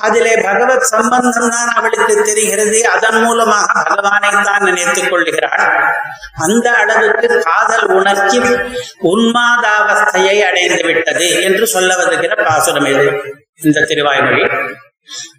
[0.00, 2.88] அதிலே பகவத் சம்பந்தம் தான் அவளுக்கு தெரிகிறது.
[2.88, 5.92] அதன் மூலமாக பகவானை தான் நினைத்துக் கொள்கிறாள்.
[6.38, 8.38] அந்த அளவுக்கு காதல் உணர்ச்சி
[9.02, 13.22] உன்மாதாவஸ்தையை அடைந்து விட்டது என்று சொல்ல வருகிற பாசுரம் இது
[13.62, 14.50] இந்த திருவாய்மொழி.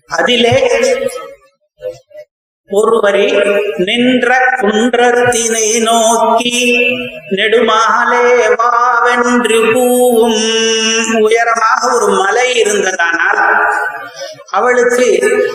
[0.07, 0.79] அதிலே
[2.69, 3.25] ஒருவரி
[3.77, 4.29] நின்ற
[4.61, 6.53] குன்றத்தினை நோக்கி
[7.29, 8.23] நெடுமாலே
[8.53, 10.39] வாவென்று பூவும்.
[11.19, 13.41] உயரமாக ஒரு மலை இருந்ததானால்
[14.49, 15.07] அவளுக்கு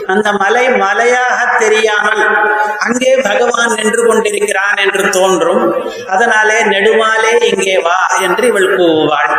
[0.06, 2.22] அந்த மலை மலையாக தெரியாமல்
[2.78, 5.64] அங்கே பகவான் நின்று கொண்டிருக்கிறான் என்று தோன்றும்.
[6.06, 9.34] அதனாலே நெடுமாலே இங்கே வா என்று இவள் கூவாள்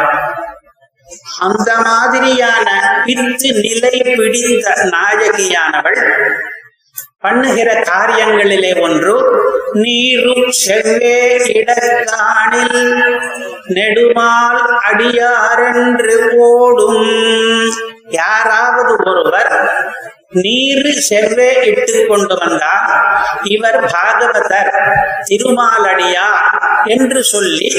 [1.39, 2.67] அந்த மாதிரியான
[3.05, 6.01] பித்து நிலை பிடித்த நாயகியானவள்
[7.23, 9.15] பண்ணுகிற காரியங்களிலே ஒன்று
[9.73, 11.17] நீரு செவ்வே
[11.51, 12.79] இடத்தானில்
[13.67, 17.05] நெடுமால் அடியாரென்று ஓடும்
[18.11, 19.53] யாராவது ஒருவர்
[20.33, 22.91] நீரு செவ்வே இட்டு கொண்டு வந்தால்
[23.45, 24.71] இவர் பாகவதர்
[25.23, 27.71] திருமாலடியார் என்று சொல்லி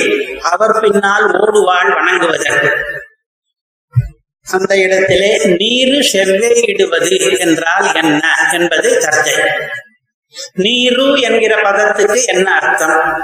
[0.50, 2.70] அவர் பின்னால் ஓடுவாள் வணங்குவதற்கு.
[4.46, 9.37] அந்த இடத்திலே நீரு செவ்வே இடுவது என்றால் என்ன என்பது சர்ச்சை
[10.55, 13.22] நீரு என்கிற பதத்துக்கு என்ன அர்த்தம்?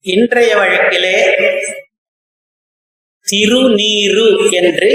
[0.00, 1.16] இன்றைய வழக்கிலே
[3.26, 4.90] திருநீரு என்று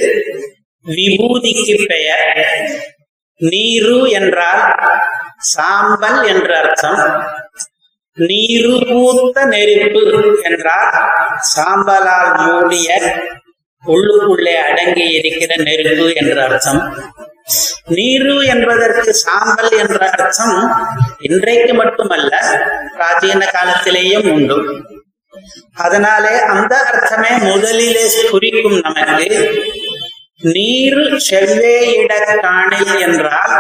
[0.86, 2.26] விபூதிக்கு பெயர்.
[3.42, 4.64] நீரு என்றால்
[5.38, 7.02] சாம்பல் என்று அர்த்தம்.
[8.18, 10.04] நீரு பூத்த நெருப்பு
[10.44, 10.98] என்றால்
[11.56, 12.90] சாம்பலால் மூடிய
[13.88, 16.98] உள்ளுக்குள்ளே அடங்கி இருக்கிற நெருப்பு என்ற அர்த்தம்.
[17.86, 20.88] நீரு என்பதற்கு சாம்பல் என்ற அர்த்தம்
[21.20, 22.38] இன்றைக்கு மட்டுமல்ல
[22.98, 24.58] பிராச்சீன காலத்திலேயும் உண்டு.
[25.74, 29.68] அதனாலே அந்த அர்த்தமே முதலிலே குறிக்கும் நமக்கு
[30.42, 32.14] நீர் செவ்வே இட
[33.00, 33.56] என்றால்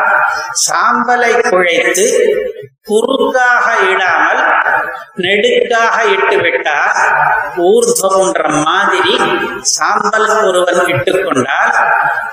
[0.61, 2.05] சாம்பலை குழைத்து
[2.87, 4.41] குறுக்காக இடாமல்
[5.15, 6.99] நெடுக்காக இட்டுவிட்டால்
[7.61, 9.15] ஊர்துவன்ற மாதிரி
[9.69, 11.75] சாம்பல் ஒருவன் இட்டுக்கொண்டால்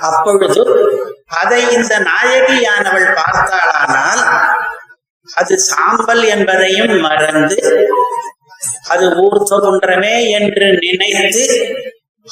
[0.01, 0.63] அப்பொழுது
[1.37, 4.23] அதை இந்த நாயகியானவள் பார்த்தாளானால்
[5.29, 7.61] அது சாம்பல் என்பதையும் மறந்து
[8.89, 11.47] அது ஊர்துவன்றமே என்று நினைத்து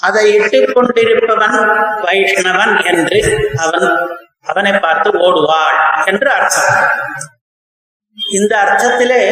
[0.01, 1.59] அதை இட்டுக் கொண்டிருப்பவன்
[2.03, 3.89] வைஷ்ணவன் என்று அவன்
[4.43, 6.91] அவனை பார்த்து ஓடுவாள் என்று அர்த்தம்.
[8.33, 9.23] இந்த அர்த்தத்திலே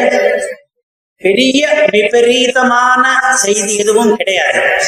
[1.17, 4.83] பெரிய விபரீதமான செய்தி எதுவும் கிடையாது.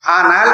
[0.00, 0.52] ஆனால்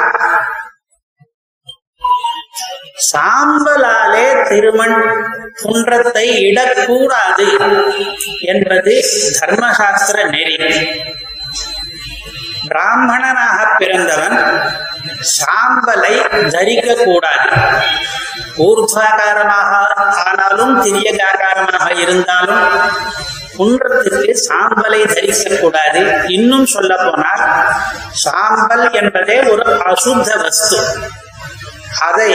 [3.11, 4.99] சாம்பலாலே திருமண்
[5.61, 7.47] குன்றத்தை இடக்கூடாது
[8.41, 9.03] என்பது
[9.39, 10.57] தர்மசாஸ்திர நெறி.
[12.67, 14.37] பிராமணனாக பிறந்தவன்
[15.37, 16.15] சாம்பலை
[16.49, 17.49] தரிக்க கூடாது
[18.57, 19.71] ஊர்துவாகாரமாக
[20.27, 22.63] ஆனாலும் திரியகாரமாக இருந்தாலும்
[23.57, 26.29] குன்றத்துக்கு சாம்பலை தரிக்கக்கூடாது.
[26.29, 27.43] இன்னும் சொல்ல போனால்
[28.11, 30.79] சாம்பல் என்பதே ஒரு அசுத்த வஸ்து.
[32.01, 32.31] அதை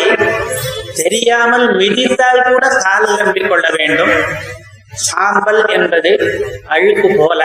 [0.95, 4.14] தெரியாமல் மிதித்தால் கூட கால் நம்பிக் கொள்ள வேண்டும்.
[4.95, 6.12] சாம்பல் என்பது
[6.67, 7.43] அழுக்கு போல.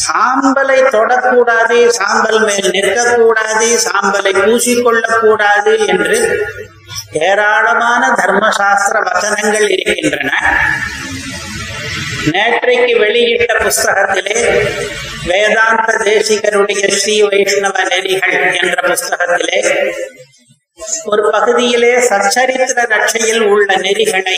[0.00, 6.18] சாம்பலை தொடக்கூடாது சாம்பல் மேல் நிற்கக்கூடாது சாம்பலை பூசிக்கொள்ளக்கூடாது என்று
[7.12, 10.30] ஏராளமான தர்மசாஸ்திர வசனங்கள் இருக்கின்றன.
[12.32, 14.36] நேற்றைக்கு வெளியிட்ட புஸ்தகத்திலே
[15.26, 19.60] வேதாந்த தேசிகருடைய ஸ்ரீ வைஷ்ணவ நெறிகள் என்ற புஸ்தகத்திலே
[21.04, 24.36] ஒரு பகுதியிலே சச்சரித்திர ரட்சையில் உள்ள நெறிகளை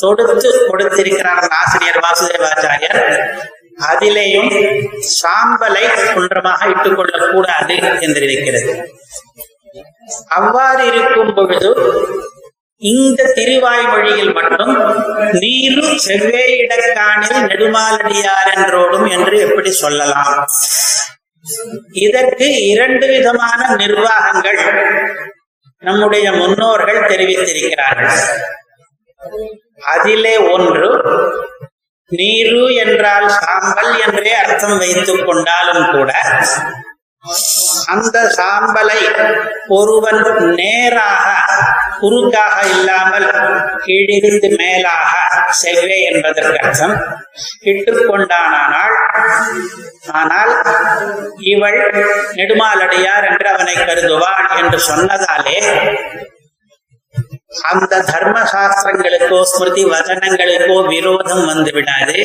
[0.00, 3.02] தொடுத்து கொடுத்திருக்கிறார் ஆசிரியர் வாசுதேவாச்சாரியர்.
[3.82, 4.50] அதிலேயும்
[5.22, 5.84] சாம்பலை
[6.14, 8.86] குன்றமாக இட்டுக் கொள்ளக்கூடாது என்றிருக்கிறது
[10.26, 11.70] அவ்வாறு இருக்கும் பொழுது
[12.76, 14.74] இந்த திருவாய்மொழியில் மட்டும்
[15.32, 20.46] செவ்வே செவ்வேயிடக்காணில் நெடுமாலடியார் என்றோடும் என்று எப்படி சொல்லலாம்?
[21.92, 24.60] இதற்கு இரண்டு விதமான நிர்வாகங்கள்
[25.78, 28.14] நம்முடைய முன்னோர்கள் தெரிவித்திருக்கிறார்கள்.
[29.84, 30.88] அதிலே ஒன்று
[32.16, 36.10] நீரு என்றால் சாம்பல் என்றே அர்த்தம் வைத்துக் கொண்டாலும் கூட
[37.86, 38.98] அந்த சாம்பலை
[39.68, 40.18] ஒருவன்
[40.54, 41.26] நேராக
[42.00, 43.28] குறுக்காக இல்லாமல்
[43.78, 45.12] கீழிருந்து மேலாக
[45.62, 46.94] செவ்வே என்பதற்கு அர்த்தம்.
[47.62, 48.96] இட்டுக்கொண்டானால்
[50.12, 50.52] ஆனால்
[51.46, 51.80] இவள்
[52.32, 55.58] நெடுமாலடியார் என்று அவனை கருதுவாள் என்று சொன்னதாலே
[57.62, 62.16] அந்த தர்ம சாஸ்திரங்களுக்கோ ஸ்மிருதி வசனங்களுக்கோ விரோதம் வந்து விடாது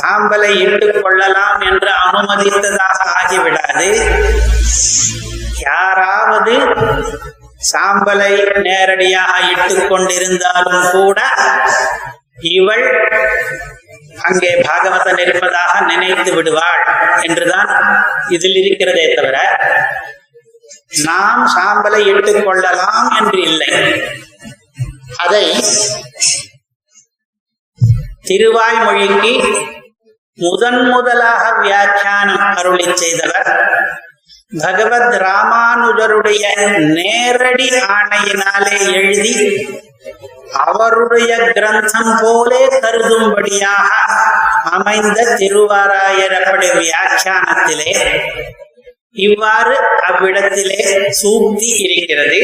[0.00, 3.88] சாம்பலை இட்டுக் கொள்ளலாம் என்று அனுமதித்ததாக ஆகிவிடாது.
[5.58, 6.54] யாராவது
[7.72, 11.20] சாம்பலை நேரடியாக இட்டுக் கொண்டிருந்தாலும் கூட
[12.40, 12.86] இவள்
[14.22, 16.82] அங்கே பாகவதன் இருப்பதாக நினைத்து விடுவாள்
[17.22, 17.70] என்றுதான்
[18.28, 19.36] இதில் இருக்கிறதே தவிர
[20.90, 23.70] நாம் சாம்பலை இட்டுக் கொள்ளலாம் என்று இல்லை.
[25.16, 25.44] அதை
[28.28, 29.32] திருவாய்மொழிக்கு
[30.38, 33.52] முதன் முதலாக வியாக்கியானம் அருளி செய்தவர்
[34.58, 36.42] பகவத் ராமானுஜருடைய
[36.94, 39.32] நேரடி ஆணையினாலே எழுதி
[40.64, 43.90] அவருடைய கிரந்தம் போலே கருதும்படியாக
[44.70, 47.90] அமைந்த திருவாராயரப்படி வியாக்கியானத்திலே
[49.16, 49.76] இவ்வாறு
[50.08, 52.40] அவ்விடத்திலே சூக்தி இருக்கிறது.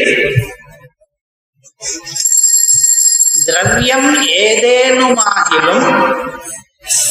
[3.45, 5.87] திரவியம் ஏதேனுமாகிலும்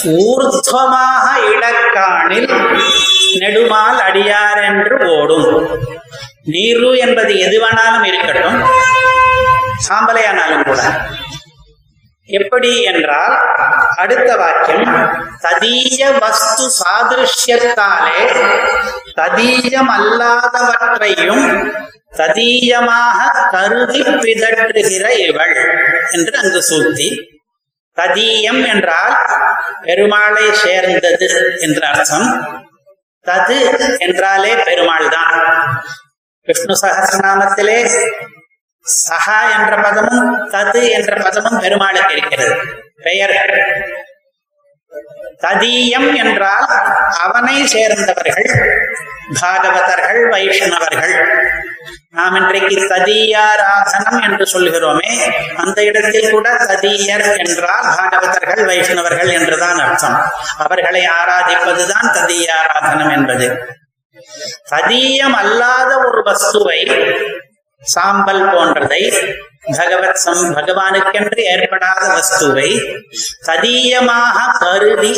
[0.05, 2.49] ஊர்துவமாக இடக்காணில்
[3.39, 5.81] நெடுமால் அடியார் என்று ஓடும்.
[6.45, 8.69] நீரு என்பது எதுவானாலும் இருக்கட்டும்.
[9.89, 11.07] சாம்பலையானாலும் கூட.
[12.29, 13.35] எப்படி என்றால்
[13.97, 14.91] அடுத்த வாக்கியம்
[15.43, 18.21] ததீய வஸ்து சாதிருஷ்யத்தாலே
[19.17, 21.47] ததீயம் அல்லாதவற்றையும்
[22.17, 23.19] ததீயமாக
[23.51, 25.55] கருதி பிதற்றுகிற இவள்
[26.13, 27.09] என்று அங்கு சூழ்த்தி
[27.97, 29.15] ததீயம் என்றால்
[29.83, 32.29] பெருமாளை சேர்ந்தது என்ற அர்த்தம்.
[33.27, 33.59] தது
[33.99, 35.37] என்றாலே பெருமாள் தான்
[36.49, 37.77] விஷ்ணு சகசிரநாமத்திலே
[38.83, 42.57] சஹா என்ற பதமும் தது என்ற பதமும் பெருமாளுக்கு இருக்கிறது.
[43.03, 43.37] பெயர்.
[45.41, 46.67] ததீயம் என்றால்
[47.23, 48.51] அவனை சேர்ந்தவர்கள்
[49.41, 51.15] பாகவதர்கள் வைஷ்ணவர்கள்.
[52.11, 55.13] நாம் இன்றைக்கு ததீயாராதனம் என்று சொல்கிறோமே
[55.57, 60.31] அந்த இடத்தில் கூட ததீயர் என்றால் பாகவதர்கள் வைஷ்ணவர்கள் என்றுதான் அர்த்தம்.
[60.59, 63.67] அவர்களை ஆராதிப்பதுதான் ததீயாராதனம் என்பது.
[64.71, 66.81] ததீயம் அல்லாத ஒரு வஸ்துவை
[67.83, 69.33] சாம்பல் போன்றதை
[69.77, 72.99] பகவத் சம் பகவானுக்கென்று ஏற்படாத வஸ்துவை
[73.47, 75.13] ததீயமாக கருதி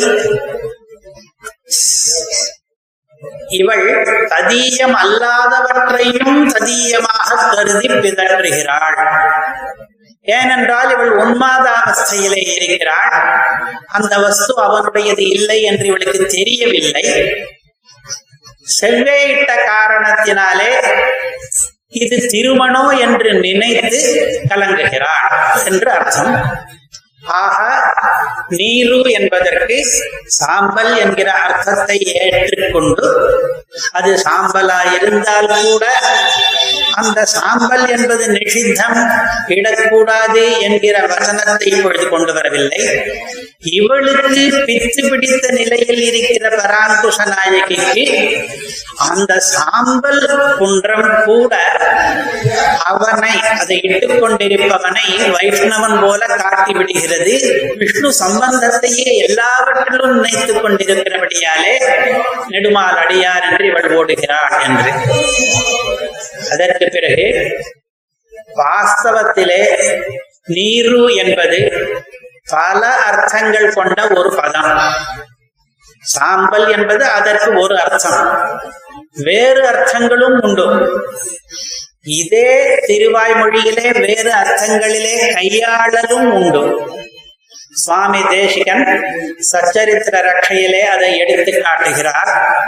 [3.49, 8.97] இவள் ததீயம் அல்லாதவற்றையும் ததீயமாக கருதி பிதற்றுகிறாள்.
[10.21, 13.11] ஏனென்றால் இவள் உன்மாதாவஸ்தையிலே இருக்கிறாள்.
[13.87, 17.03] அந்த வஸ்து அவனுடையது இல்லை என்று இவளுக்கு தெரியவில்லை.
[18.81, 20.71] செவ்வேயிட்ட காரணத்தினாலே
[21.91, 23.99] இது திருமணம் என்று நினைத்து
[24.49, 26.33] கலங்குகிறார் என்று அர்த்தம்.
[27.35, 27.59] ஆக
[28.49, 29.77] நீரு என்பதற்கு
[30.37, 33.05] சாம்பல் என்கிற அர்த்தத்தை ஏற்றுக்கொண்டு
[33.93, 35.85] அது சாம்பலா இருந்தால் கூட
[36.95, 38.99] அந்த சாம்பல் என்பது நிஷித்தம்
[39.55, 42.81] இடக்கூடாது என்கிற வசனத்தை இப்பொழுது கொண்டு வரவில்லை.
[43.71, 48.03] இவளுக்கு பித்து பிடித்த நிலையில் இருக்கிற பராங்குஷ நாயகிக்கு
[49.07, 50.21] அந்த சாம்பல்
[50.59, 51.53] குன்றம் கூட
[52.85, 57.14] அவனை அதை இட்டுக்கொண்டிருப்பவனை வைஷ்ணவன் போல காட்டி விடுகிறது
[57.77, 61.85] விஷ்ணு சம்பந்தத்தையே எல்லாவற்றிலும் நினைத்துக் கொண்டிருக்கிறபடியாலே
[62.49, 64.91] நெடுமால் அடியார் என்று இவள் ஓடுகிறாள் என்று.
[66.51, 67.47] அதற்கு பிறகு
[68.55, 69.63] வாஸ்தவத்திலே
[70.45, 71.71] நீரு என்பது
[72.45, 74.93] பல அர்த்தங்கள் கொண்ட ஒரு பதம்.
[75.99, 78.61] சாம்பல் என்பது அதற்கு ஒரு அர்த்தம்.
[79.13, 80.89] வேறு அர்த்தங்களும் உண்டு.
[82.05, 86.91] இதே திருவாய்மொழியிலே வேறு அர்த்தங்களிலே கையாளலும் உண்டு.
[87.71, 89.03] சுவாமி தேசிகன்
[89.51, 92.61] சச்சரித்திர ரட்சையிலே அதை எடுத்து காட்டுகிறார்.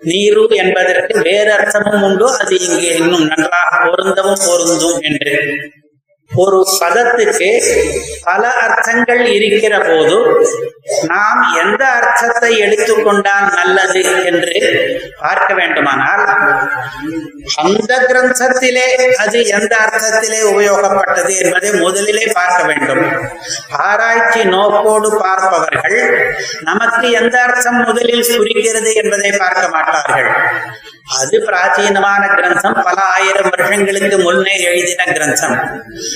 [0.00, 5.58] நீரு என்பதற்கு வேறு அர்த்தமும் உண்டு அது இங்கே இன்னும் நன்றாக பொருந்தவும் பொருந்தும் என்று.
[6.30, 7.48] ஒரு பதத்துக்கு
[8.22, 10.16] பல அர்த்தங்கள் இருக்கிற போது
[11.06, 14.54] நாம் எந்த அர்த்தத்தை எடுத்துக்கொண்டால் நல்லது என்று
[15.20, 16.24] பார்க்க வேண்டுமானால்
[17.56, 23.04] அந்த கிரந்தத்திலே அது எந்த அர்த்தத்திலே உபயோகப்பட்டது என்பதை முதலிலே பார்க்க வேண்டும்.
[23.70, 25.98] ஆராய்ச்சி நோக்கோடு பார்ப்பவர்கள்
[26.60, 30.30] நமக்கு எந்த அர்த்தம் முதலில் புரிகிறது என்பதை பார்க்க மாட்டார்கள்.
[31.20, 35.56] அது பிராச்சீனமான கிரந்தம் பல ஆயிரம் வருஷங்களுக்கு முன்னே எழுதின கிரந்தம்.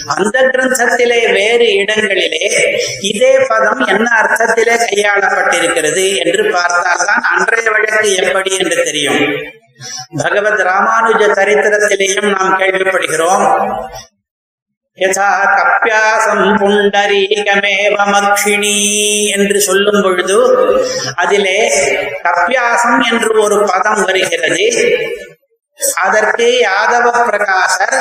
[0.07, 8.85] அந்த கிரந்தத்திலே வேறு இடங்களிலே இதே பதம் என்ன அர்த்தத்திலே கையாளப்பட்டிருக்கிறது என்று பார்த்தால்தான் அன்றைய வழக்கு எப்படி என்று
[8.85, 9.37] தெரியும்.
[10.17, 13.47] பகவத் ராமானுஜ சரித்திரத்திலேயும் நாம் கேள்விப்படுகிறோம்.
[14.99, 20.39] யதா கப்பியாசம் புண்டரீகமேவ மக்ஷிணி என்று சொல்லும் பொழுது
[21.15, 21.73] அதிலே
[22.23, 24.67] கப்பியாசம் என்று ஒரு பதம் வருகிறது.
[26.05, 27.97] அதற்கு யாதவ பிரகாசர்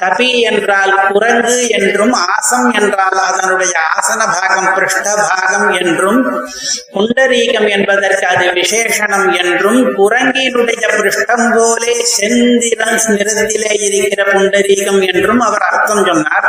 [0.00, 6.20] கபி என்றால் குரங்கு என்றும் ஆசம் என்றால் அதனுடைய ஆசன பாகம் பிருஷ்ட பாகம் என்றும்
[6.92, 16.04] புண்டரீகம் என்பதற்கு அது விசேஷணம் என்றும் குரங்கினுடைய பிருஷ்டம் போலே செந்திரன் நிறத்திலே இருக்கிற புண்டரீகம் என்றும் அவர் அர்த்தம்
[16.04, 16.48] சொன்னார்.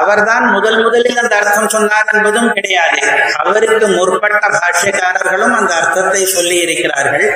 [0.00, 3.00] அவர்தான் முதல் முதலில் அந்த அர்த்தம் சொன்னார் என்பதும் கிடையாது.
[3.36, 7.28] அவருக்கு முற்பட்ட பாஷ்யக்காரர்களும் அந்த அர்த்தத்தை சொல்லி இருக்கிறார்கள்.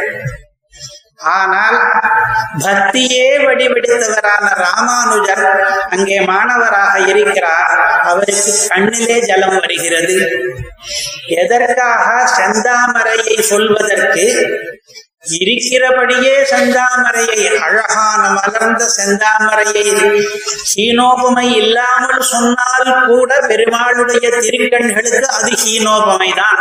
[1.24, 1.76] ஆனால்
[2.64, 5.44] பக்தியே வடிவெடுத்தவரான ராமானுஜர்
[5.90, 7.72] அங்கே மாணவராக இருக்கிறார்.
[8.04, 10.16] அவருக்கு கண்ணிலே ஜலம் வருகிறது.
[11.34, 12.06] எதற்காக
[12.36, 14.26] செந்தாமரையை சொல்வதற்கு?
[15.40, 19.84] இருக்கிறபடியே செந்தாமரையை அழகான மலர்ந்த செந்தாமரையை
[20.70, 26.60] ஹீனோபமை இல்லாமல் சொன்னால் கூட பெருமாளுடைய திருக்கண்களுக்கு அது ஹீனோபமை தான்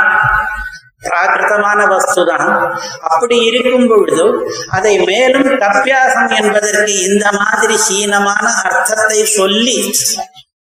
[1.04, 2.76] பிராகிருதமான வஸ்துதான்.
[3.02, 9.96] அப்படி இருக்கும் பொழுது அதை மேலும் கப்பியாசம் என்பதற்கு இந்த மாதிரி சீனமான அர்த்தத்தை சொல்லி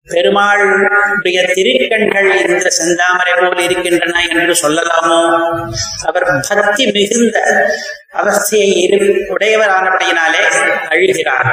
[0.07, 5.19] பெருமாளுடைய திருக்கண்கள் இந்த செந்தாமரை போல் இருக்கின்றன என்று சொல்லலாமோ?
[6.05, 7.37] அவர் பக்தி மிகுந்த
[8.13, 10.43] அவஸ்தையை இரு உடையவரானபடியினாலே
[10.89, 11.49] அழுகிறார்.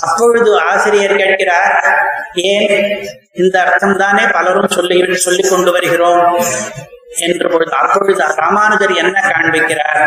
[0.00, 1.76] அப்பொழுது ஆசிரியர் கேட்கிறார்
[2.34, 3.06] ஏன்?
[3.32, 6.44] இந்த அர்த்தம் தானே பலரும் சொல்லி சொல்லிக் கொண்டு வருகிறோம்.
[7.10, 10.00] என்ற பொழுது அப்பொழுது ராமானுஜர் என்ன காண்பிக்கிறார்?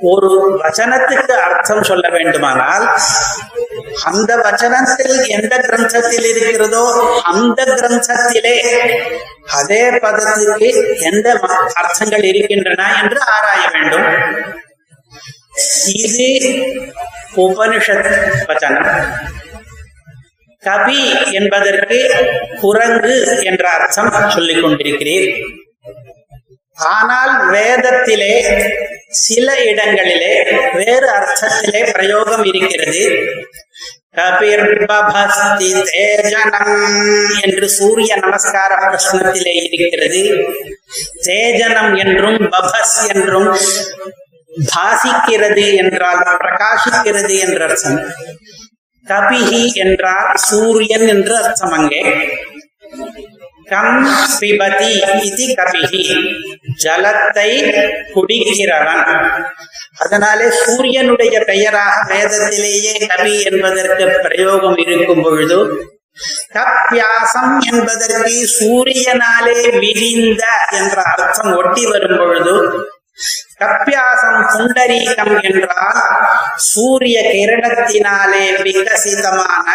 [0.00, 2.84] ஒரு வச்சனத்துக்கு அர்த்தம் சொல்ல வேண்டுமானால்
[4.04, 6.82] அந்த வச்சனத்தில் எந்த கிரந்தத்தில் இருக்கிறதோ
[7.24, 8.56] அந்த கிரந்தத்திலே
[9.50, 10.68] அதே பதத்துக்கு
[11.00, 11.38] எந்த
[11.74, 14.08] அர்த்தங்கள் இருக்கின்றன என்று ஆராய வேண்டும்.
[16.04, 16.28] இது
[17.36, 18.10] உபனிஷத்
[18.48, 18.90] வச்சனம்
[20.62, 21.98] கபி என்பதற்கு
[22.60, 25.28] குரங்கு என்ற அர்த்தம் சொல்லிக் கொண்டிருக்கிறேன்
[26.74, 28.34] ஆனால் வேதத்திலே
[29.08, 30.34] சில இடங்களிலே
[30.72, 33.04] வேறு அர்த்தத்திலே பிரயோகம் இருக்கிறது.
[34.16, 36.76] கபிர்பபஸ்தி தேஜனம்
[37.42, 40.22] என்று சூரிய நமஸ்கார பிரश्னத்திலே இருக்கிறது.
[41.24, 43.50] தேஜனம் என்றும் பபஸ் என்றும்
[44.74, 48.00] பாசிக்கிறது என்றால் பிரகாசிக்கிறது என்ற அர்த்தம்.
[49.06, 52.02] கபிஹி என்றால் சூரியன் என்று அர்த்தம் அங்கே.
[53.66, 53.96] கம்
[54.40, 54.90] பிபதி
[55.22, 56.02] இது கபிகி.
[56.84, 57.50] ஜலத்தை
[58.14, 59.04] குடிக்கிறவன்.
[59.98, 65.58] அதனாலே சூரியனுடைய பெயராக வேதத்திலேயே கவி என்பதற்கு பிரயோகம் இருக்கும் பொழுது
[66.54, 72.54] கப்பியாசம் என்பதற்கு சூரியனாலே விரிந்த என்ற அர்த்தம் ஒட்டி வரும் பொழுது
[73.58, 76.00] கப்பியாசம் புண்டரீகம் என்றால்
[76.70, 79.68] சூரிய கிரணத்தினாலே விகசிதமான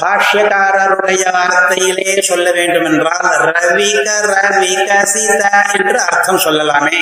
[0.00, 4.10] பாஷ்யக்காரருடைய வார்த்தையிலே சொல்ல வேண்டும் என்றால் ரவிக
[4.60, 6.94] விகசித என்று அர்த்தம் சொல்லலாமே.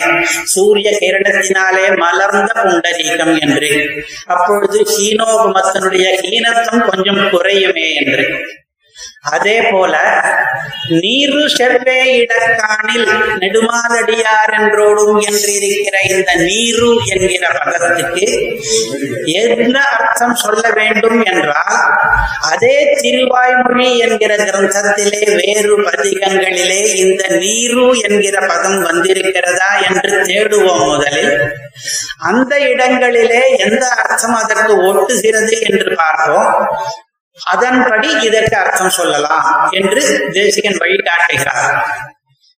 [0.44, 3.88] சூரிய கிரணத்தினாலே மலர்ந்த புண்டரீகம் என்று.
[4.26, 8.46] அப்பொழுது ஹீனோபமத்தனுடைய ஹீனத்தம் கொஞ்சம் குறையுமே என்று.
[9.30, 9.94] அதே போல
[11.00, 13.06] நீரு செவ்வே இடக்காணில்
[13.38, 18.26] நெடுமாதடியார் என்றோடும் என்றிருக்கிற இந்த நீரு என்கிற பதத்துக்கு
[19.42, 21.78] எந்த அர்த்தம் சொல்ல வேண்டும் என்றால்
[22.50, 31.32] அதே திருவாய்மொழி என்கிற கிரந்தத்திலே வேறு பதிகங்களிலே இந்த நீரு என்கிற பதம் வந்திருக்கிறதா என்று தேடுவோம் முதலில்.
[32.20, 36.50] அந்த இடங்களிலே எந்த அர்த்தம் அதற்கு ஒட்டுகிறது என்று பார்ப்போம்.
[37.40, 41.82] அதன்படி இதற்கு அர்த்தம் சொல்லலாம் என்று தேசிகன் வழிகாட்டுகிறார்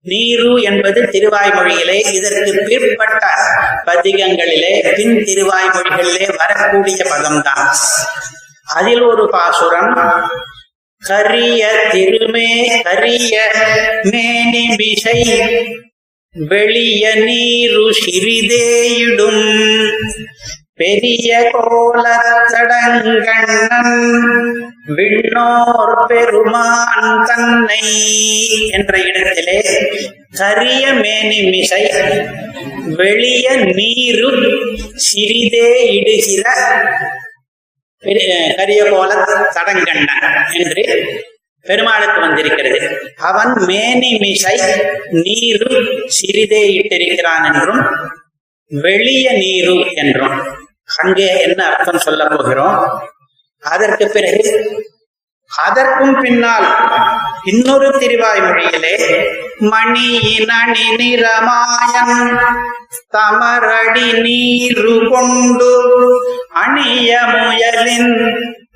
[0.01, 3.25] நீரு என்பது திருவாய்மொழியிலே இதற்கு பிற்பட்ட
[3.85, 7.75] பதிகங்களிலே பின் திருவாய்மொழிகளிலே வரக்கூடிய பதம்தான்.
[8.75, 10.31] அதில் ஒரு பாசுரம்
[10.99, 13.51] கரிய திருமே கரிய
[14.03, 15.23] மேனி விசை
[16.31, 19.45] வெளிய நீரு சிறிதேயிடும்.
[20.79, 23.93] பெரிய கோலத்தடங்கண்ணன்
[24.95, 27.83] விண்ணோர் பெருமான் தன்னை
[28.71, 29.89] என்ற இடத்திலே
[30.31, 31.91] கரிய மேனி மிசை
[32.95, 34.29] வெளிய நீரு
[34.95, 36.43] சிறிதே இடுகிற
[38.55, 41.15] கரிய கோல தடங்கண்ணன் என்று
[41.65, 42.97] பெருமாளுக்கு வந்திருக்கிறது.
[43.21, 44.57] அவன் மேனி மிசை
[45.23, 47.83] நீரு சிறிதே இட்டிருக்கிறான் என்றும்
[48.71, 50.61] வெளிய நீரு என்றும்.
[50.89, 52.77] அங்கே என்ன அர்த்தம் சொல்ல போகிறோம்?
[53.63, 54.49] அதற்கு பிறகு
[55.51, 56.67] அதற்கும் பின்னால்
[57.43, 58.95] இன்னொரு திருவாய்மொழியிலே
[59.71, 62.15] மணியினி நிறமாயன்
[63.11, 65.71] தமரடி நீரு கொண்டு
[66.53, 68.13] அணிய முயலின்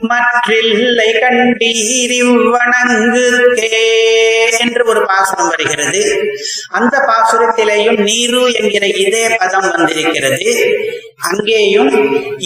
[0.01, 2.49] மற்றில்லை கண்டீரிவணங்குக்கே
[4.59, 6.01] என்று ஒரு பாசுரம் வருகிறது.
[6.69, 10.49] அந்த பாசுரத்திலேயும் நீரு என்கிற இதே பதம் வந்திருக்கிறது.
[11.27, 11.91] அங்கேயும்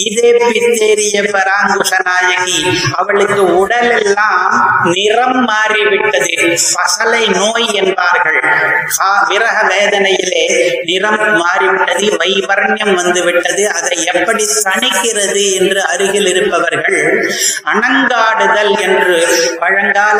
[0.06, 2.60] இதே பித்தேரிய பராங்குஷ நாயகி
[2.91, 4.45] அவளுக்கு உடல் எல்லாம்
[4.93, 6.36] நிறம் மாறிவிட்டது.
[6.76, 8.39] பசலை நோய் என்பார்கள்.
[9.30, 10.45] விரக வேதனையிலே
[10.84, 16.99] நிறம் மாறிவிட்டது வைவர்ணியம் வந்து விட்டது அதை எப்படி தணிக்கிறது என்று அருகில் இருப்பவர்கள்
[17.65, 19.17] அணங்காடுதல் என்று
[19.59, 20.19] பழங்கால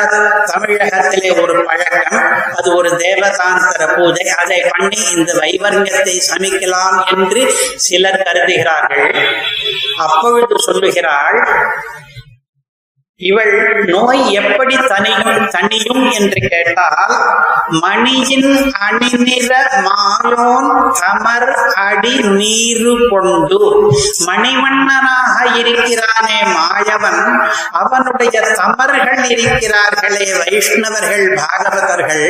[0.53, 2.19] தமிழகத்திலே ஒரு பழக்கம்.
[2.57, 4.30] அது ஒரு தேவதாந்தர பூஜை.
[4.30, 9.15] அதை பண்ணி இந்த வைவர்ணியத்தை சமிக்கலாம் என்று சிலர் கருதுகிறார்கள்.
[9.97, 11.39] அப்பொழுது சொல்லுகிறாள்
[13.22, 13.55] இவள்
[13.88, 17.11] நோய் எப்படி தனியும் தனியும் என்று கேட்டால்
[17.82, 18.49] மணியின்
[18.82, 19.51] அணிநிற
[19.86, 20.69] மாலோன்
[20.99, 21.51] கமர்
[21.84, 23.59] அடி நீரு கொண்டு
[24.28, 27.22] மணிவண்ணனாக இருக்கிறானே மாயவன்
[27.80, 32.26] அவனுடைய தமர்கள் இருக்கிறார்களே வைஷ்ணவர்கள் பாகவதர்கள்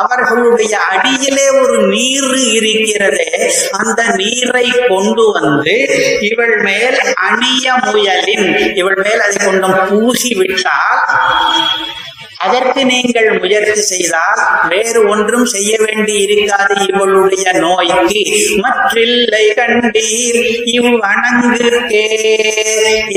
[0.00, 3.28] அவர்களுடைய அடியிலே ஒரு நீர் இருக்கிறதே
[3.80, 5.76] அந்த நீரை கொண்டு வந்து
[6.28, 11.87] இவள் மேல் அணிய முயலின் இவள் மேல் அதை கொண்டும் பூசி possível em
[12.48, 18.22] அதற்கு நீங்கள் முயற்சி செய்தால் வேறு ஒன்றும் செய்ய வேண்டி இருக்காது இவளுடைய நோய்க்கு.
[18.64, 20.40] மற்றில்லை கண்டீர்
[20.74, 20.90] இவ்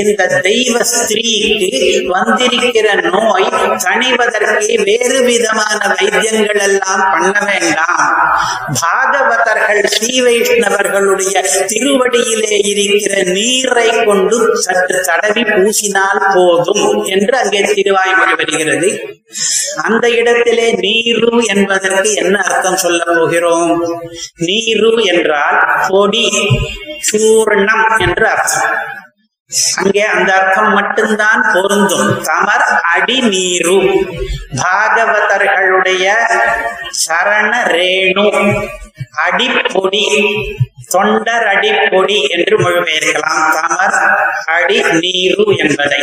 [0.02, 1.80] இந்த தெய்வ ஸ்திரீக்கு
[2.14, 3.48] வந்திருக்கிற நோய்
[3.86, 8.02] தணிவதற்கு வேறு விதமான வைத்தியங்கள் எல்லாம் பண்ண வேண்டாம்.
[8.82, 11.36] பாகவதர்கள் ஸ்ரீ வைஷ்ணவர்களுடைய
[11.72, 18.90] திருவடியிலே இருக்கிற நீரை கொண்டு சற்று தடவி பூசினால் போதும் என்று அங்கே திருவாய்மொழி வருகிறது.
[19.82, 23.84] அந்த இடத்திலே நீரு என்பதற்கு என்ன அர்த்தம் சொல்ல போகிறோம்?
[24.36, 26.30] நீரு என்றால் பொடி
[27.12, 28.74] சூர்ணம் என்று அர்த்தம்.
[29.76, 32.22] அங்கே அந்த அர்த்தம் மட்டும்தான் பொருந்தும்.
[32.22, 33.78] தமர் அடி நீரு.
[34.56, 36.14] பாகவதர்களுடைய
[37.08, 38.62] சரண ரேணு.
[39.24, 40.04] அடிப்பொடி
[40.88, 43.96] தொண்டர் அடிப்பொடி என்று மொழிபெயர்க்கலாம் தமர்
[44.44, 46.00] அடி நீரு என்பதை.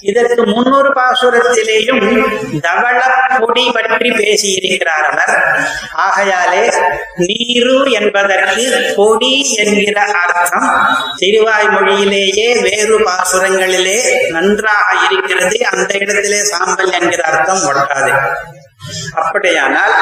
[0.00, 2.30] இதற்கு முன்னொரு பாசுரத்திலேயும்
[2.60, 3.00] தவள
[3.38, 5.34] பொடி பற்றி பேசியிருக்கிறார் அவர்.
[5.92, 6.74] ஆகையாலே
[7.16, 10.68] நீரு என்பதற்கு பொடி என்கிற அர்த்தம்.
[11.20, 15.66] திருவாய்மொழியிலேயே வேறு பாசுரங்களிலே நன்றாக இருக்கிறது.
[15.70, 18.12] அந்த இடத்திலே சாம்பல் என்கிற அர்த்தம் ஒட்டாது
[19.14, 19.94] அப்படியானால்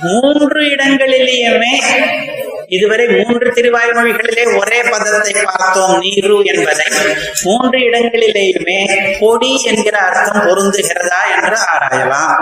[0.00, 1.72] மூன்று இடங்களிலேயுமே
[2.66, 6.86] இதுவரை மூன்று திருவாய்மொழிகளிலே ஒரே பதத்தை பார்த்தோம் நீரு என்பதை.
[7.42, 8.78] மூன்று இடங்களிலேயுமே
[9.20, 12.36] பொடி என்கிற அர்த்தம் பொருந்துகிறதா என்று ஆராயலாம்.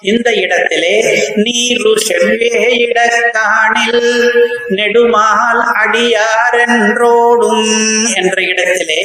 [0.00, 0.94] இந்த இடத்திலே
[1.34, 4.32] நீரு செவ்வே இடத்தானில்
[4.68, 7.66] நெடுமால் அடியாரென்றோடும்
[8.14, 9.00] என்ற இடத்திலே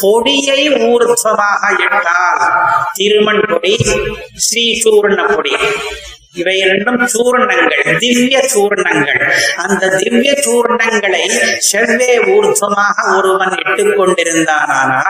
[0.00, 2.52] பொடியை ஊர்த்வமாக இட்டால்
[2.92, 3.76] திருமண் பொடி
[4.36, 5.52] ஸ்ரீ சூர்ண பொடி.
[6.32, 9.32] இவை இரண்டும் சூர்ணங்கள் திவ்ய சூர்ணங்கள்.
[9.56, 11.22] அந்த திவ்ய சூர்ணங்களை
[11.72, 15.04] செவ்வே ஊர்த்தமாக ஒருவன் இட்டுக் கொண்டிருந்தானால்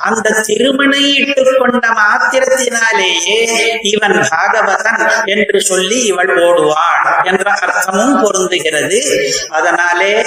[0.00, 3.38] அந்த திருமணை இட்டுக் கொண்ட மாத்திரத்தினாலேயே
[3.82, 9.30] இவன் பாகவதன் என்று சொல்லி இவள் ஓடுவாள் என்ற அர்த்தமும் பொருந்துகிறது.
[9.48, 10.24] அதனாலே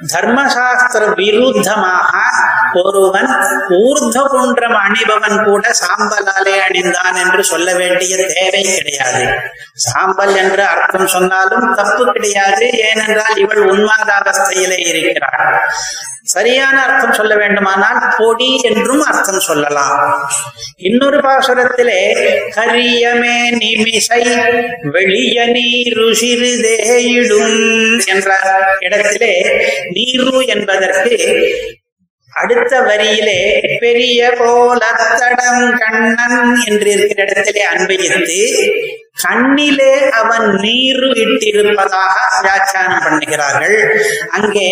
[0.00, 2.12] தர்மசாஸ்திர விருத்தமாக
[2.74, 3.28] ஒருவன்
[3.68, 9.28] ஊர்த குன்றம் அணிபவன் கூட சாம்பலாலே அணிந்தான் என்று சொல்ல வேண்டிய தேவை கிடையாது.
[9.74, 12.70] சாம்பல் என்று அர்த்தம் சொன்னாலும் தப்பு கிடையாது.
[12.70, 15.60] ஏனென்றால் இவள் உன்மாதாவஸ்தையிலே இருக்கிறாள்.
[16.34, 20.00] சரியான அர்த்தம் சொல்ல வேண்டுமானால் பொடி என்றும் அர்த்தம் சொல்லலாம்.
[20.76, 22.00] இன்னொரு பாசுரத்திலே
[22.56, 24.20] கரியமே நிமிசை
[24.90, 27.56] வெளிய நீரு சிறிதேயிடும்
[28.06, 28.28] என்ற
[28.80, 29.34] இடத்திலே
[29.90, 31.14] நீரு என்பதற்கு
[32.32, 33.40] அடுத்த வரியிலே
[33.78, 38.38] பெரிய கோலத்தடம் கண்ணன் என்று இருக்கிற இடத்திலே அன்பயித்து
[39.16, 43.76] கண்ணிலே அவன் நீரு இட்டிருப்பதாக வியாக்கியானம் பண்ணுகிறார்கள்.
[44.36, 44.66] அங்கே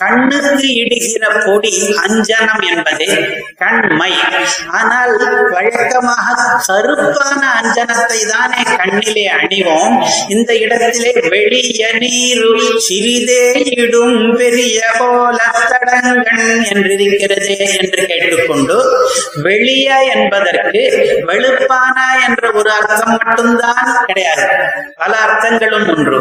[0.00, 1.72] கண்ணுக்கு இடுகிற பொடி
[2.04, 3.08] அஞ்சனம் என்பது
[3.62, 4.12] கண்மை.
[4.78, 5.14] ஆனால்
[5.54, 6.36] வழக்கமாக
[6.68, 9.96] கருப்பான அஞ்சனத்தை தானே கண்ணிலே அணிவோம்.
[10.34, 12.52] இந்த இடத்திலே வெளிய நீரு
[12.88, 13.44] சிறிதே
[13.82, 15.38] இடும் பெரிய போல
[15.72, 18.78] தடங்கண் என்றிருக்கிறது என்று கேட்டுக்கொண்டு
[19.48, 20.82] வெளிய என்பதற்கு
[21.28, 24.46] வெளுப்பான என்ற ஒரு அர்த்தம் மட்டும்தான் கிடையாது.
[24.96, 26.18] பல அர்த்தங்களும் ஒன்று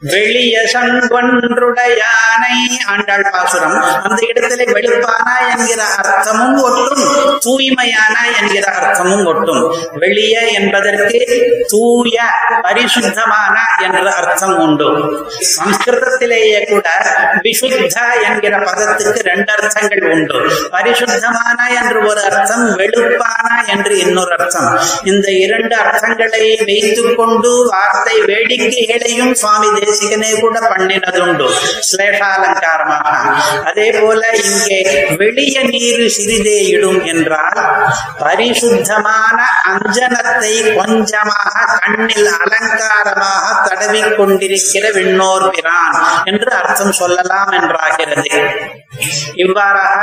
[0.00, 2.56] வெளிய சங்கொன்றுடையானை
[2.86, 4.02] ஆண்டாள் பாசுரம்.
[4.02, 7.02] அந்த இடத்திலே வெளுப்பானா என்கிற அர்த்தமும் ஒட்டும்.
[7.44, 9.62] தூய்மையானா என்கிற அர்த்தமும் ஒட்டும்.
[9.92, 11.18] வெளிய என்பதற்கு
[11.68, 12.22] தூய
[12.62, 14.88] பரிசுத்தமான என்ற அர்த்தம் உண்டு.
[15.56, 16.88] சம்ஸ்கிருதத்திலேயே கூட
[17.42, 20.38] விசுத்த என்கிற பதத்துக்கு ரெண்டு அர்த்தங்கள் உண்டு.
[20.70, 24.80] பரிசுத்தமான என்று ஒரு அர்த்தம் வெளுப்பானா என்று இன்னொரு அர்த்தம்.
[25.04, 31.46] இந்த இரண்டு அர்த்தங்களை வைத்து வைத்துக் கொண்டு வார்த்தை வேடிக்கைகளையும் சுவாமி தேசிகனே கூட பண்ணினதுண்டு
[31.88, 33.10] சிலேஷாலங்காரமாக
[33.70, 34.80] அதே போல இங்கே
[35.20, 37.60] வெளிய நீரு சிறிதே இடும் என்றால்
[38.20, 39.38] பரிசுத்தமான
[39.70, 48.34] அஞ்சனத்தை கொஞ்சமாக கண்ணில் அலங்காரமாக தடவி கொண்டிருக்கிற விண்ணோர் பிரான் என்று அர்த்தம் சொல்லலாம் என்றாகிறது
[49.36, 49.96] இவ்வாறாக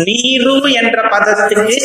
[0.00, 1.78] நீரு என்ற பதத்துக்கு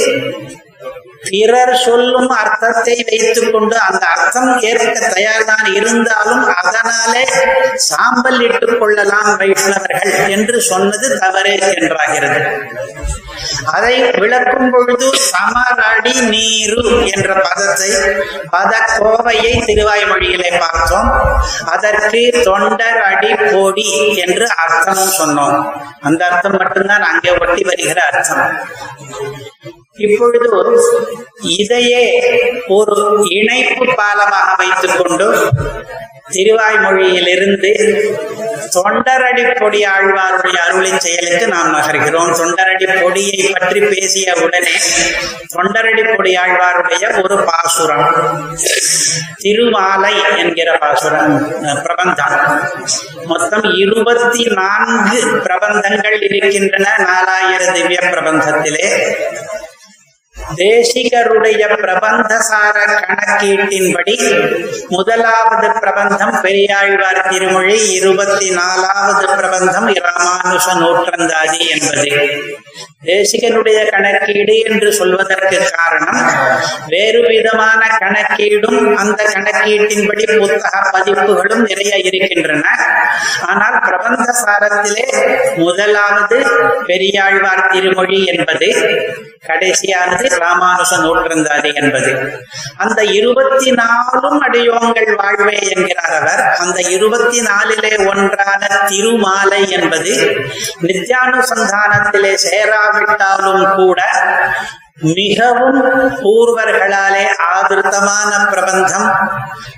[1.22, 7.24] பிறர் சொல்லும் அர்த்தத்தை வைத்துக் கொண்டு அந்த அர்த்தம் ஏற்க தயார்தான் இருந்தாலும் அதனாலே
[7.76, 12.42] சாம்பல் இட்டுக் கொள்ளலாம் வைஷ்ணவர்கள் என்று சொன்னது தவறே என்றாகிறது.
[13.66, 16.84] அதை விளக்கும் பொழுது சமரடி நீரு
[17.16, 17.90] என்ற பதத்தை
[18.52, 21.10] பத கோவையை திருவாய்மொழியிலே பார்த்தோம்.
[21.66, 25.74] அதற்கு தொண்டர் அடி போடி என்று அர்த்தம் சொன்னோம்.
[26.02, 28.68] அந்த அர்த்தம் மட்டும்தான் அங்கே ஒட்டி வருகிற அர்த்தம்.
[29.98, 30.48] இப்பொழுது
[31.42, 32.06] இதையே
[32.68, 35.28] ஒரு இணைப்பு பாலமாக வைத்துக் கொண்டு
[36.32, 37.70] திருவாய்மொழியிலிருந்து
[38.76, 42.32] தொண்டரடி பொடி ஆழ்வாருடைய அருளின் செயலுக்கு நாம் நகர்கிறோம்.
[42.40, 44.76] தொண்டரடி பொடியை பற்றி பேசிய உடனே
[45.54, 48.10] தொண்டரடி பொடி ஆழ்வாருடைய ஒரு பாசுரம்
[49.44, 51.34] திருமாலை என்கிற பாசுரம்
[51.84, 52.36] பிரபந்தம்.
[53.26, 56.88] மொத்தம் இருபத்தி நான்கு பிரபந்தங்கள் இருக்கின்றன.
[57.08, 58.86] நாலாயிர திவ்ய பிரபந்தத்திலே.
[60.38, 64.16] தேசிகருடைய பிரபந்தசார கணக்கீட்டின்படி
[64.90, 72.12] முதலாவது பிரபந்தம் பெரியாழ்வார் திருமொழி இருபத்தி நாலாவது பிரபந்தம் ராமானுஷ நூற்றந்தாதி என்பது.
[73.06, 76.22] தேசிகனுடைய கணக்கீடு என்று சொல்வதற்கு காரணம்
[76.88, 82.64] வேறு விதமான கணக்கீடும் அந்த கணக்கீட்டின்படி புத்தக பதிப்புகளும் நிறைய இருக்கின்றன.
[83.46, 85.06] ஆனால் பிரபந்த சாரத்திலே
[85.58, 86.40] முதலாவது
[86.86, 88.70] பெரியாழ்வார் திருமொழி என்பது
[89.48, 92.42] கடைசியானது ராமானுசன் நூற்றந்தாதி என்பது.
[92.78, 96.56] அந்த இருபத்தி நாலும் அடியோங்கள் வாழ்வே என்கிறார் அவர்.
[96.58, 100.38] அந்த இருபத்தி நாலிலே ஒன்றான திருமாலை என்பது
[100.82, 104.04] நித்யானுசந்தானத்திலே சேராவிட்டாலும் கூட
[105.02, 105.82] மிகவும்
[106.18, 107.26] பூர்வர்களாலே
[107.56, 109.10] ஆதிருத்தமான பிரபந்தம்.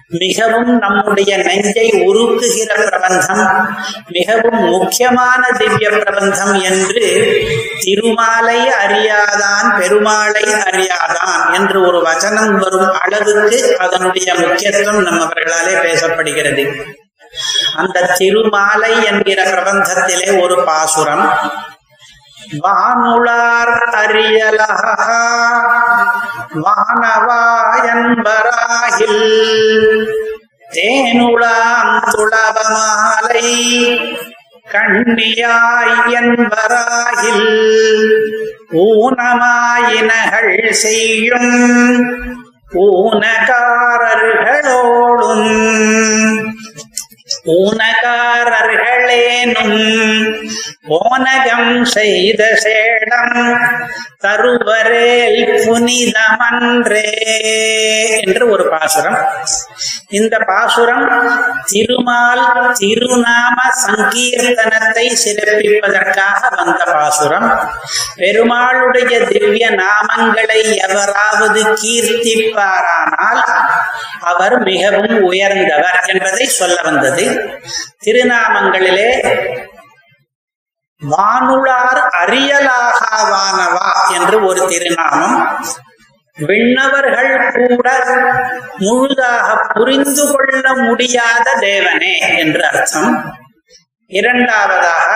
[0.07, 3.75] மிகவும் நம்முடைய நெஞ்சை உருக்குகிற பிரபந்தம்.
[4.07, 7.43] மிகவும் முக்கியமான திவ்ய பிரபந்தம் என்று
[7.81, 16.85] திருமாலை அறியாதான் பெருமாளை அறியாதான் என்று ஒரு வசனம் வரும் அளவுக்கு அதனுடைய முக்கியத்துவம் நம்மவர்களாலே பேசப்படுகிறது.
[17.75, 21.25] அந்த திருமாலை என்கிற பிரபந்தத்திலே ஒரு பாசுரம்
[22.57, 24.95] வானுளார் அறியலகா
[26.63, 29.21] வானவாயன்பராகில்
[30.71, 33.43] தேனுளாம் துளபமாலை.
[34.71, 37.47] கண்ணியாய் என்பராகில்
[38.71, 41.53] ஊனமாயினகள் செய்யும்
[42.73, 45.49] ஊனகாரர்களோடும்
[47.45, 48.59] ஊனகாரர்களேனும்
[50.99, 53.35] ஓனகம் செய்த சேடம்
[54.19, 57.11] தருவரேல் புனிதமன்றே
[58.21, 59.17] என்று ஒரு பாசுரம்.
[60.09, 61.07] இந்த பாசுரம்
[61.65, 67.47] திருமால் திருநாம சங்கீர்த்தனத்தை சிறப்பிப்பதற்காக வந்த பாசுரம்.
[68.15, 73.43] பெருமாளுடைய திவ்ய நாமங்களை எவராவது கீர்த்திப்பாரானால்
[74.19, 77.28] அவர் மிகவும் உயர்ந்தவர் என்பதை சொல்ல வந்தது.
[78.05, 79.09] திருநாமங்களிலே
[81.01, 85.37] வானுளார் அரியலாகாவானவா என்று ஒரு திருநாமம்
[86.37, 87.89] விண்ணவர்கள் கூட
[88.77, 93.13] முழுதாக புரிந்து கொள்ள முடியாத தேவனே என்று அர்த்தம்.
[94.11, 95.09] இரண்டாவதாக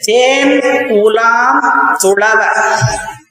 [0.00, 1.62] தேன் உலாம்
[2.02, 2.40] துளவ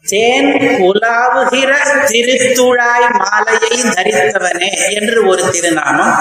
[0.05, 0.47] தேன்
[0.85, 1.71] உலாவுகிற
[2.07, 6.15] திருத்துழாய் மாலையை தரித்தவனே என்று ஒரு திருநாமம்.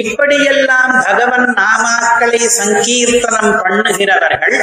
[0.00, 4.56] இப்படியெல்லாம் பகவன் நாமாக்களை சங்கீர்த்தனம் பண்ணுகிறவர்கள்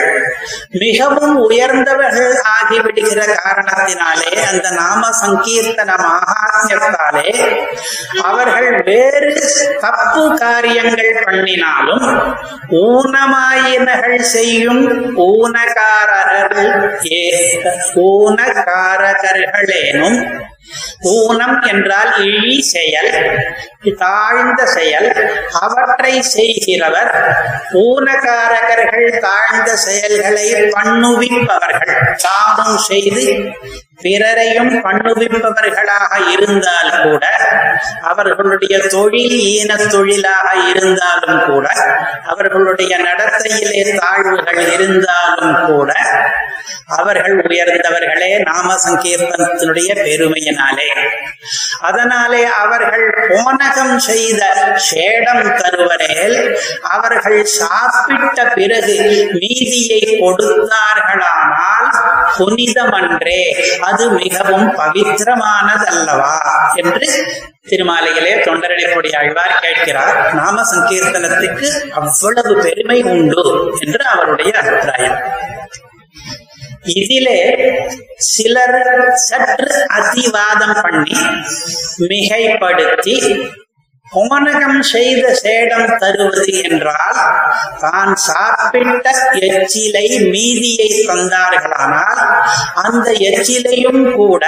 [0.78, 7.28] மிகவும் உயர்ந்தவர்கள் ஆகிவிடுகிற காரணத்தினாலே அந்த நாம சங்கீர்த்தன மகாத்மியத்தாலே
[8.24, 9.32] அவர்கள் வேறு
[9.84, 12.08] தப்பு காரியங்கள் பண்ணினாலும்
[12.86, 14.84] ஊனமாயினகள் செய்யும்
[15.28, 16.72] ஊனகாரர்கள்
[17.14, 17.46] ஏ-
[18.28, 20.20] ஊனகாரகர்களேனும்
[21.02, 23.12] ஊனம் என்றால் இழி செயல்
[23.98, 25.10] தாழ்ந்த செயல்
[25.60, 27.12] அவற்றை செய்கிறவர்
[27.74, 32.16] ஊனகாரகர்கள் தாழ்ந்த செயல்களை பண்ணுவிப்பவர்கள்.
[32.16, 33.26] தானும் செய்து
[34.02, 37.24] பிறரையும் பண்ணுவிப்பவர்களாக இருந்தால் கூட
[38.02, 41.68] அவர்களுடைய தொழில் ஈன தொழிலாக இருந்தாலும் கூட
[42.26, 45.94] அவர்களுடைய நடத்தையிலே தாழ்வுகள் இருந்தாலும் கூட
[46.98, 50.88] அவர்கள் உயர்ந்தவர்களே நாம சங்கீர்த்தனத்தினுடைய பெருமையினாலே.
[51.80, 54.42] அதனாலே அவர்கள் போனகம் செய்த
[54.76, 56.38] சேடம் தருவரேல்
[56.82, 58.96] அவர்கள் சாப்பிட்ட பிறகு
[59.34, 61.90] மீதியை கொடுத்தார்களானால்
[62.38, 63.42] புனிதமன்றே.
[63.90, 66.32] அது மிகவும் பவித்திரமானதல்லவா?
[66.76, 67.08] என்று
[67.70, 70.34] திருமாலையிலே தொண்டரடிப்பொடி ஆழ்வார் கேட்கிறார்.
[70.34, 73.46] நாம சங்கீர்த்தனத்துக்கு அவ்வளவு பெருமை உண்டு
[73.80, 75.20] என்று அவருடைய அபிப்பிராயம்.
[76.96, 77.40] இதிலே
[78.32, 78.78] சிலர்
[79.28, 81.18] சற்று அதிவாதம் பண்ணி
[82.00, 83.16] மிகைப்படுத்தி
[84.12, 87.20] புவனகம் செய்த சேடம் தருவது என்றால்
[87.82, 89.08] தான் சாப்பிட்ட
[89.48, 92.22] எச்சிலை மீதியை தந்தார்களானால்
[92.84, 94.44] அந்த எச்சிலையும் கூட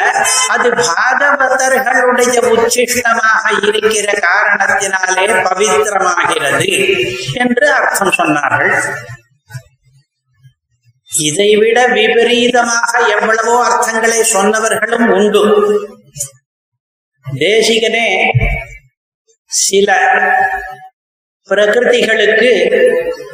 [0.53, 6.71] அது பாகவதர்களுடைய உச்சிஷ்டமாக இருக்கிற காரணத்தினாலே பவித்திரமாகிறது
[7.43, 8.75] என்று அர்த்தம் சொன்னார்கள்.
[11.11, 15.43] இதைவிட விபரீதமாக எவ்வளவோ அர்த்தங்களை சொன்னவர்களும் உண்டு.
[17.25, 18.09] தேசிகனே
[19.51, 19.89] சில
[21.49, 22.49] பிரகிருதிகளுக்கு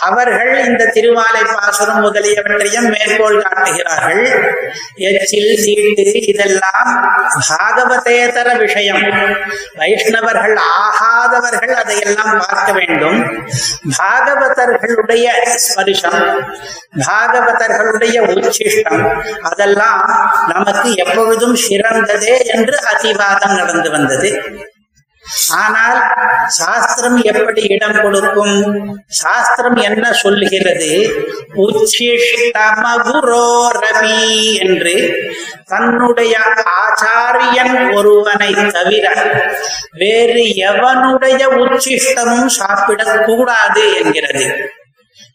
[0.01, 4.23] அவர்கள் இந்த திருமாலை பாசுரம் முதலியவற்றையும் மேற்கோள் காட்டுகிறார்கள்.
[4.95, 6.91] எச்சில் சீட்டு இதெல்லாம்
[7.49, 9.05] பாகவதேதர விஷயம்.
[9.77, 13.19] வைஷ்ணவர்கள் ஆகாதவர்கள் அதையெல்லாம் பார்க்க வேண்டும்.
[13.99, 15.27] பாகவதர்களுடைய
[15.65, 16.21] ஸ்பரிசம்
[17.07, 19.05] பாகவதர்களுடைய உச்சிஷ்டம்
[19.43, 20.03] அதெல்லாம்
[20.49, 24.31] நமக்கு எப்பொழுதும் சிறந்ததே என்று அதிவாதம் நடந்து வந்தது.
[25.51, 26.03] ஆனால்
[26.47, 28.57] சாஸ்திரம் எப்படி இடம் கொடுக்கும்?
[29.07, 30.91] சாஸ்திரம் என்ன சொல்லுகிறது?
[31.55, 32.59] உச்சிஷ்டமகுரோரவி
[34.59, 34.97] என்று
[35.67, 36.39] தன்னுடைய
[36.81, 39.07] ஆச்சாரியன் ஒருவனை தவிர
[39.93, 44.71] வேறு எவனுடைய உச்சிஷ்டமும் சாப்பிடக்கூடாது என்கிறது.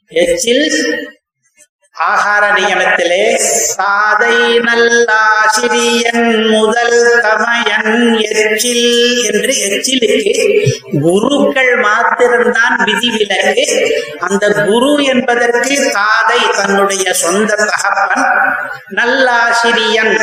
[0.07, 0.65] எச்சில்
[1.95, 3.19] ஆகார நியமத்திலே
[3.77, 8.87] சாதை நல்லாசிரியன் முதல் தமையன் எச்சில்
[9.23, 10.33] என்று எச்சிலுக்கு
[11.01, 13.65] குருக்கள் மாத்திரம்தான் விதிவிலக்கு
[14.19, 18.25] அந்த குரு என்பதற்கு தாதை தன்னுடைய சொந்த தகப்பன்.
[18.89, 20.13] நல்லாசிரியன்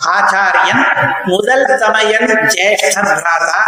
[0.00, 0.82] ஆச்சாரியன்
[1.24, 3.60] முதல் சமயன் ஜேஷ்ட பிராதா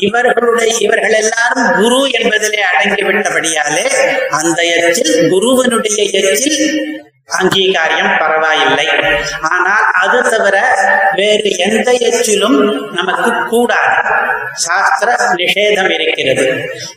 [0.00, 3.86] இவர்களுடைய இவர்கள் எல்லாரும் குரு என்பதிலே அடங்கிவிட்டபடியாலே
[4.30, 6.60] அந்த எச்சில் குருவனுடைய எச்சில்
[7.38, 8.86] அங்கீகாரியம் பரவாயில்லை.
[9.52, 10.56] ஆனால் அது தவிர
[11.18, 12.58] வேறு எந்த எச்சிலும்
[12.98, 13.96] நமக்கு கூடாது.
[14.64, 15.08] சாஸ்திர
[15.40, 16.46] நிஷேதம் இருக்கிறது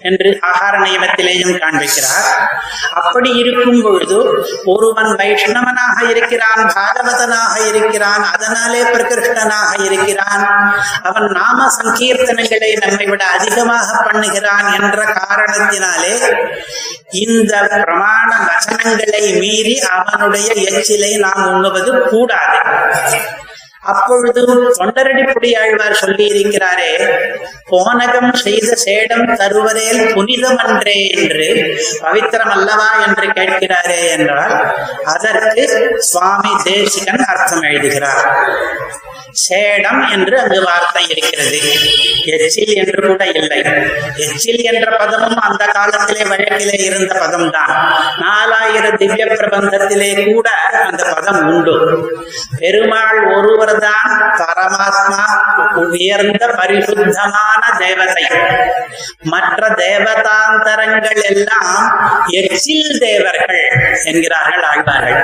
[0.09, 2.29] என்று ஆகார நியமத்திலேயும் காண்பிக்கிறார்.
[3.01, 4.19] அப்படி இருக்கும் பொழுது
[4.73, 10.45] ஒருவன் வைஷ்ணவனாக இருக்கிறான் பாகவதனாக இருக்கிறான் அதனாலே பிரகிருஷ்டனாக இருக்கிறான்.
[11.09, 16.13] அவன் நாம சங்கீர்த்தனங்களை நம்மை விட அதிகமாக பண்ணுகிறான் என்ற காரணத்தினாலே
[17.23, 22.59] இந்த பிரமாண வசனங்களை மீறி அவன் அவனுடைய எச்சிலை நாம் உண்ணுவது கூடாது.
[23.91, 24.41] அப்பொழுது
[24.79, 26.91] தொண்டரடிப்புடி ஆழ்வார் சொல்லி இருக்கிறாரே
[27.71, 31.47] போனகம் செய்த சேடம் தருவதேல் புனிதமன்றே என்று
[32.03, 34.55] பவித்திரம் அல்லவா என்று கேட்கிறாரே என்றால்
[35.15, 35.65] அதற்கு
[36.11, 38.23] சுவாமி தேசிகன் அர்த்தம் எழுதுகிறார்.
[39.45, 41.59] சேடம் என்று அங்கு வார்த்தை இருக்கிறது.
[42.34, 43.61] எச்சில் என்று கூட இல்லை.
[44.25, 47.73] எச்சில் என்ற பதமும் அந்த காலத்திலே வழக்கிலே இருந்த பதம் தான்
[48.23, 50.49] நாலாயிரம் திவ்ய பிரபந்தத்திலே கூட
[50.89, 51.75] அந்த பதம் உண்டு.
[52.59, 55.26] பெருமாள் ஒருவர் தான் பரமாத்மா
[55.84, 58.26] உயர்ந்த பரிசுத்தமான தேவதை
[59.26, 61.71] மற்ற தேவதாந்தரங்கள் எல்லாம்
[62.41, 63.61] எச்சில் தேவர்கள்
[64.03, 65.19] என்கிறார்கள் ஆழ்வார்கள்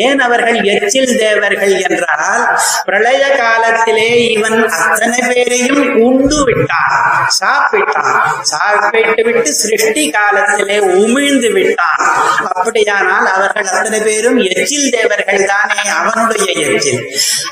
[0.00, 2.42] ஏன் அவர்கள் எச்சில் தேவர்கள் என்றால்
[2.86, 6.94] பிரளய காலத்திலே இவன் அத்தனை பேரையும் உண்டு விட்டான்
[7.38, 8.10] சாப்பிட்டான்
[8.44, 12.02] சாப்பிட்டு விட்டு சிருஷ்டி காலத்திலே உமிழ்ந்து விட்டான்
[12.50, 17.02] அப்படியானால் அவர்கள் அத்தனை பேரும் எச்சில் தேவர்கள் தானே அவனுடைய எச்சில்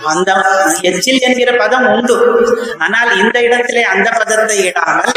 [0.06, 0.30] அந்த
[0.80, 2.16] எச்சில் என்கிற பதம் உண்டு.
[2.78, 5.12] ஆனால் இந்த இடத்திலே அந்த பதத்தை இடாமல்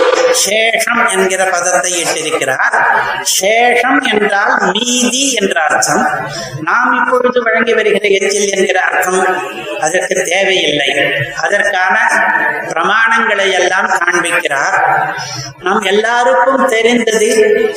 [0.45, 2.75] சேஷம் என்கிற பதத்தை இட்டிருக்கிறார்.
[3.39, 6.03] சேஷம் என்றால் மீதி என்ற அர்த்தம்.
[6.61, 9.21] நாம் இப்பொழுது வழங்கி வருகிற எச்சில் என்கிற அர்த்தம்
[9.79, 10.89] அதற்கு தேவையில்லை.
[11.41, 11.95] அதற்கான
[12.69, 14.77] பிரமாணங்களை எல்லாம் காண்பிக்கிறார்.
[15.59, 17.29] நம் எல்லாருக்கும் தெரிந்தது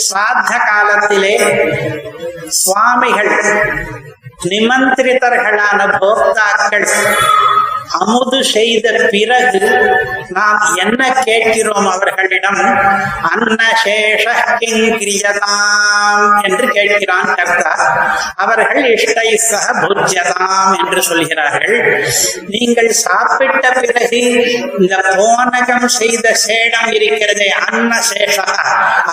[0.09, 1.35] சாத்த காலத்திலே
[2.47, 3.33] சுவாமிகள்
[4.43, 6.87] நிமந்திரிதர்களான போக்தாக்கள்
[7.97, 9.61] அமுது செய்த பிறகு
[10.29, 12.61] நாம் என்ன கேட்கிறோம் அவர்களிடம்?
[13.31, 14.25] அன்னசேஷ
[14.61, 17.73] கிங்கிரியதாம் என்று கேட்கிறான் கர்த்தா
[18.35, 21.77] அவர்கள் இஷ்டை சக புஜ்யதாம் என்று சொல்கிறார்கள்.
[22.47, 24.21] நீங்கள் சாப்பிட்ட பிறகு
[24.79, 28.49] இந்த போனகம் செய்த சேடம் இருக்கிறதே அன்னசேஷா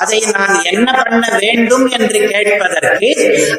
[0.01, 1.87] அதை நான் என்ன பண்ண வேண்டும்?
[1.97, 3.09] என்று கேட்பதற்கு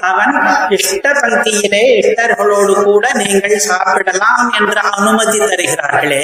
[0.00, 0.34] அவன்
[0.68, 6.22] இஷ்ட பந்தியிலே இஷ்டர்களோடு கூட நீங்கள் சாப்பிடலாம் என்று அனுமதி தருகிறார்களே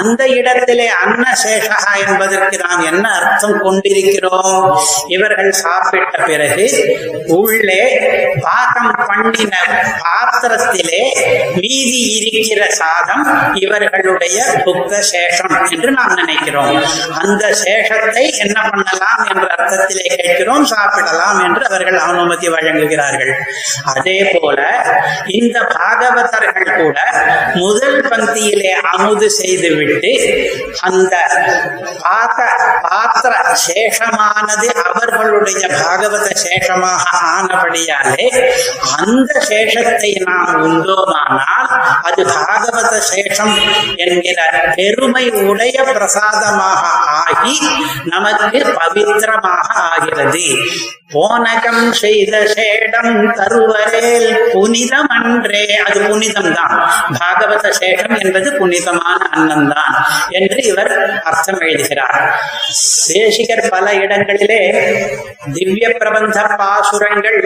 [0.00, 4.64] அந்த இடத்திலே அன்னசேஷா என்பதற்கு நாம் என்ன அர்த்தம் கொண்டிருக்கிறோம்?
[5.06, 6.64] இவர்கள் சாப்பிட்ட பிறகு
[7.38, 7.82] உள்ளே
[8.40, 9.54] பாகம் பண்ணின
[10.04, 11.02] பாத்திரத்திலே
[11.54, 16.74] மீதி இருக்கிற சாதம் இவர்களுடைய புத்த சேஷம் என்று நாம் நினைக்கிறோம்.
[17.22, 23.32] அந்த சேஷத்தை என்ன பண்ணலாம் என்ற அர்த்தத்திலே கேட்கிறோம் சாப்பிடலாம் என்று அவர்கள் அனுமதி வழங்குகிறார்கள்.
[23.94, 24.58] அதே போல
[25.38, 26.98] இந்த பாகவதர்கள் கூட
[27.54, 30.12] முதல் பந்தியிலே அமுது செய்துவிட்டு
[30.80, 31.14] அந்த
[32.02, 32.40] பாத்த
[32.82, 33.32] பாத்திர
[33.66, 38.28] சேஷமானது அவர்களுடைய பாகவத சேஷமாக ஆனபடியாலே
[38.98, 41.70] அந்த சேஷத்தை நாம் உண்டோமானால்
[42.02, 43.54] அது பாகவத சேஷம்
[43.96, 44.38] என்கிற
[44.76, 46.82] பெருமை உடைய பிரசாதமாக
[47.18, 47.54] ஆகி
[48.04, 50.44] நமக்கு பவித்திரமாக ஆகிறது.
[51.10, 56.74] போனகம் செய்த சேடம் தருவரேல் புனிதம் அன்றே அது புனிதம் தான்
[57.14, 59.94] பாகவத சேஷம் என்பது புனிதமான அன்னம் தான்
[60.32, 60.92] என்று இவர்
[61.22, 62.18] அர்த்தம் எழுதுகிறார்.
[63.08, 64.60] தேசிகர் பல இடங்களிலே
[65.52, 67.40] திவ்ய பிரபந்த பாசுரங்கள்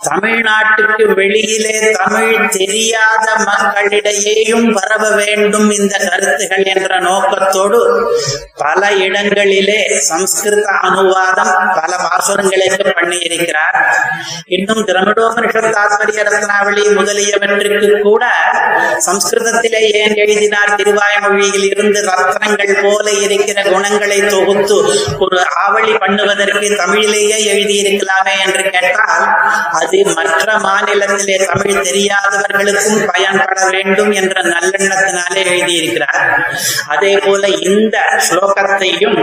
[0.00, 7.78] தமிழ்நாட்டுக்கு வெளியிலே தமிழ் தெரியாத மக்களிடையேயும் பரவ வேண்டும் இந்த கருத்துகள் என்ற நோக்கத்தோடு
[8.54, 13.78] பல இடங்களிலே சம்ஸ்கிருத அனுவாதம் பல பாசுரங்களுக்கு பண்ணியிருக்கிறார்.
[14.46, 18.24] இன்னும் திரமிடோபனிஷத் தாத்பரிய ரத்னாவளி முதலியவற்றுக்கு கூட
[19.06, 20.74] சம்ஸ்கிருதத்திலே ஏன் எழுதினார்?
[20.76, 24.78] திருவாய்மொழியில் இருந்து ரத்னங்கள் போல இருக்கிற குணங்களை தொகுத்து
[25.18, 29.26] ஒரு ஆவழி பண்ணுவதற்கு தமிழிலேயே எழுதியிருக்கலாமே என்று கேட்டால்
[29.86, 36.20] அது மற்ற மாநிலத்திலே தமிழ் தெரியாதவர்களுக்கும் பயன்பட வேண்டும் என்ற நல்லெண்ணத்தினாலே எழுதியிருக்கிறார்.
[36.86, 39.18] அதே போல இந்த ஸ்லோகத்தையும்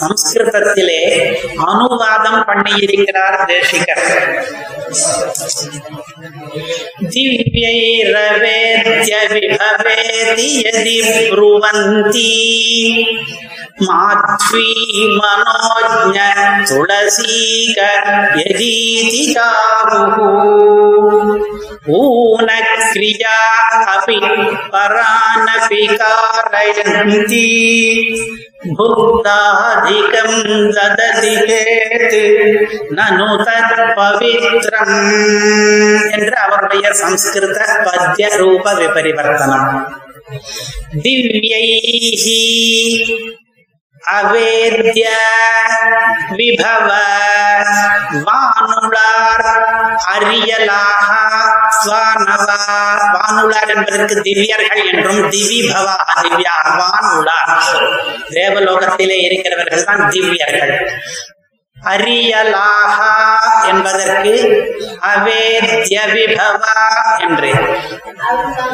[0.00, 1.02] சம்ஸ்கிருதத்திலே
[1.66, 4.04] அனுவாதம் பண்ணியிருக்கிறார் தேசிகர்.
[7.12, 10.98] திவ்யைரவேத்ய விபவேதி யதி
[13.81, 14.67] माध्वी
[15.17, 16.19] मनोज्ञ
[16.69, 17.79] तुलसीक
[18.39, 20.17] यदीति काहुः
[21.97, 23.37] ऊनक्रिया
[23.93, 24.19] अपि
[24.73, 27.47] परानपि कारयन्ति
[28.71, 30.31] भुक्ताधिकं
[30.75, 32.17] ददति चेत्
[32.97, 34.97] ननु तत् பவித்ரம்
[36.15, 39.69] என்று அவருடைய சம்ஸ்கிருத பத்ய ரூப விபரிவர்த்தனம்
[41.03, 42.39] திவ்யைஹி
[44.06, 45.04] அவேத்ய
[46.30, 46.88] விபவ
[48.26, 49.48] வானுளார்
[50.14, 51.08] அரியலாக
[51.86, 52.58] வானவா
[53.16, 57.52] வானுளார் என்பதற்கு திவ்யர்கள் என்றும் திவிபவா திவ்யா வானுளார்
[58.30, 60.74] தேவலோகத்திலே இருக்கிறவர்கள் தான் திவ்யர்கள்.
[61.84, 63.12] அரியலாகா
[63.68, 64.32] என்பதற்கு
[65.00, 67.78] அவேத்ய விபவா என்று.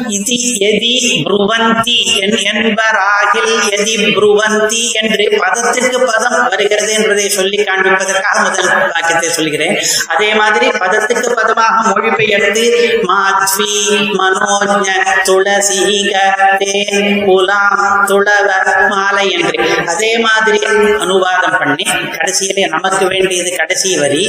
[0.07, 0.35] இது
[0.65, 9.29] எதி புருவந்தி என்- என்பராகில் எதி புருவந்தி என்று பதத்திற்கு பதம் வருகிறது என்பதை சொல்லி காண்பிப்பதற்காக முதல் வாக்கியத்தை
[9.29, 9.77] சொல்கிறேன்.
[10.07, 14.87] அதே மாதிரி பதத்துக்கு பதமாக மொழிபெயர்த்து மாத்வி மனோஜ
[15.23, 16.17] துளசீக
[16.57, 18.53] தேன் குலாம் துளவ
[18.87, 19.83] மாலை என்று.
[19.87, 20.59] அதே மாதிரி
[20.99, 24.25] அனுவாதம் பண்ணி கடைசியிலே நமக்கு வேண்டியது கடைசி வரி.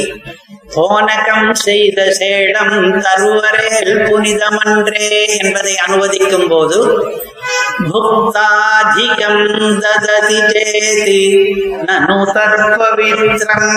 [0.75, 6.79] போனகம் செய்த சேடம் தருவரேல் புனிதமன்றே என்பதை அனுவதிக்கும் போது
[7.93, 9.43] புக்தாதிகம்
[9.81, 11.21] தததி சேதி
[11.85, 13.73] நனு தற்பவித்ரம்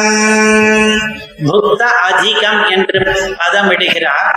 [1.37, 2.99] புத்த அதிகம் என்று
[3.37, 4.29] பதம் இடுகிறார்.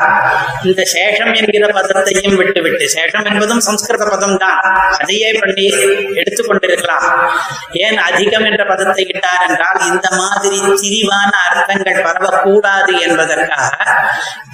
[0.63, 4.59] இந்த சேஷம் என்கிற பதத்தையும் விட்டுவிட்டு சேஷம் என்பதும் சம்ஸ்கிருத பதம் தான்
[4.97, 5.67] அதையே பண்ணி
[6.15, 7.07] எடுத்துக்கொண்டிருக்கலாம்
[7.81, 13.73] ஏன் அதிகம் என்ற பதத்தை விட்டார் என்றால் இந்த மாதிரி திரிவான அர்த்தங்கள் பரவக்கூடாது என்பதற்காக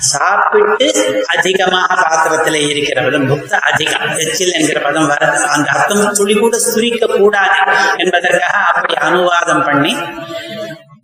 [0.06, 0.88] சாப்பிட்டு
[1.26, 5.22] அதிகமாக பாத்திரத்திலே இருக்கிறவர்கள் புத்த அதிகம் எச்சில் என்கிற பதம் வர
[5.54, 7.58] அந்த அர்த்தம் துளி கூட சுரிக்க கூடாது
[7.96, 9.94] என்பதற்காக அப்படி அனுவாதம் பண்ணி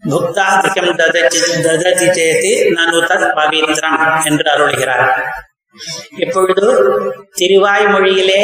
[0.03, 5.07] புக்தாதிக்கம் தததி தததி சேதி நனு தத் பவித்ரம் என்று அருளுகிறார்.
[6.17, 6.67] இப்பொழுது
[7.39, 8.41] திருவாய்மொழியிலே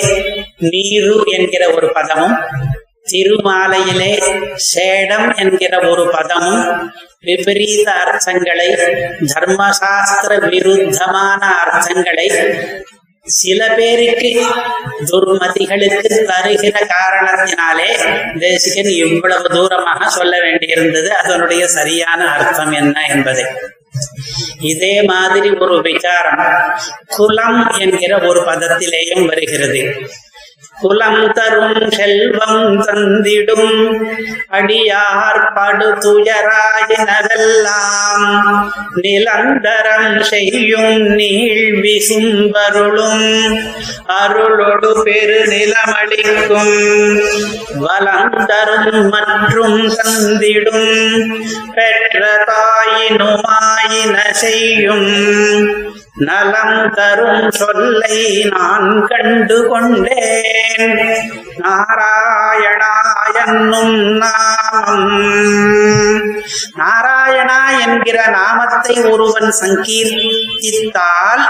[0.59, 2.37] நீரு என்கிற ஒரு பதமும்
[3.11, 4.13] திருமாலையிலே
[4.57, 6.63] சேடம் என்கிற ஒரு பதமும்
[7.21, 8.69] விபரீத அர்த்தங்களை
[9.33, 12.27] தர்மசாஸ்திர விருத்தமான அர்த்தங்களை
[13.25, 14.47] சில பேருக்கு
[15.05, 17.89] துர்மதிகளுக்கு தருகிற காரணத்தினாலே
[18.39, 21.09] தேசிகன் இவ்வளவு தூரமாக சொல்ல வேண்டியிருந்தது.
[21.09, 23.45] அதனுடைய சரியான அர்த்தம் என்ன என்பதை.
[24.61, 26.73] இதே மாதிரி ஒரு விசாரம்
[27.07, 29.93] குலம் என்கிற ஒரு பதத்திலேயும் வருகிறது.
[30.81, 34.07] குலம் தரும் செல்வம் தந்திடும்.
[34.53, 43.59] அடியார் படு துயராயினவெல்லாம் நிலந்தரம் செய்யும் நீள் விசும்பருளும்.
[44.07, 46.81] அருளொடு பெருநிலமளிக்கும்.
[47.79, 51.33] வலந்தரும் மற்றும் தந்திடும்.
[51.75, 55.77] பெற்ற தாயினுமாயின செய்யும்.
[56.15, 60.68] நலம் தரும் சொல்லை நான் கண்டு கொண்டேன்
[61.59, 62.93] நாராயணா
[63.35, 65.11] நாமம்
[66.79, 71.45] நாராயணா என்கிற நாமத்தை ஒருவன் சங்கீர்த்தித்தால்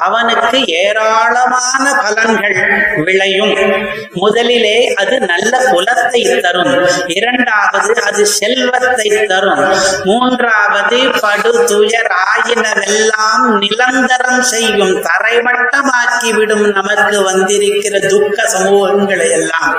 [0.00, 2.56] அவனுக்கு ஏராளமான பலன்கள்
[3.04, 3.86] விளையும்.
[4.12, 6.88] முதலிலே அது நல்ல குலத்தை தரும்.
[7.06, 9.74] இரண்டாவது அது செல்வத்தை தரும்.
[10.04, 15.02] மூன்றாவது படு துயர் ஆயினவெல்லாம் நிலந்தரம் செய்யும்.
[15.02, 19.76] தரைமட்டமாக்கிவிடும் நமக்கு வந்திருக்கிற துக்க சமூகங்களை எல்லாம்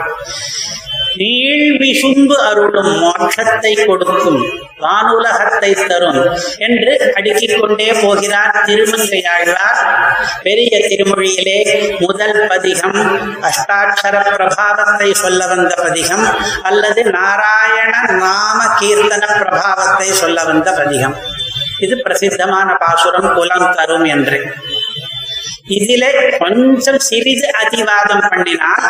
[1.20, 4.38] நீழ்விசும்பு அருளும் மோட்சத்தை கொடுக்கும்.
[4.84, 6.20] வானுலகத்தை தரும்
[6.58, 9.82] என்று அடுக்கிக் கொண்டே போகிறார் திருமங்கையாழ்வார்.
[10.44, 11.58] பெரிய திருமொழியிலே
[12.00, 13.00] முதல் பதிகம்
[13.50, 16.26] அஷ்டாட்சர பிரபாவத்தை சொல்ல வந்த பதிகம்
[16.62, 17.94] அல்லது நாராயண
[18.24, 21.18] நாம கீர்த்தன பிரபாவத்தை சொல்ல வந்த பதிகம்.
[21.80, 24.40] இது பிரசித்தமான பாசுரம் குலம் தரும் என்று.
[25.64, 28.86] இதிலே கொஞ்சம் சிறிது அதிவாதம் பண்ணினால்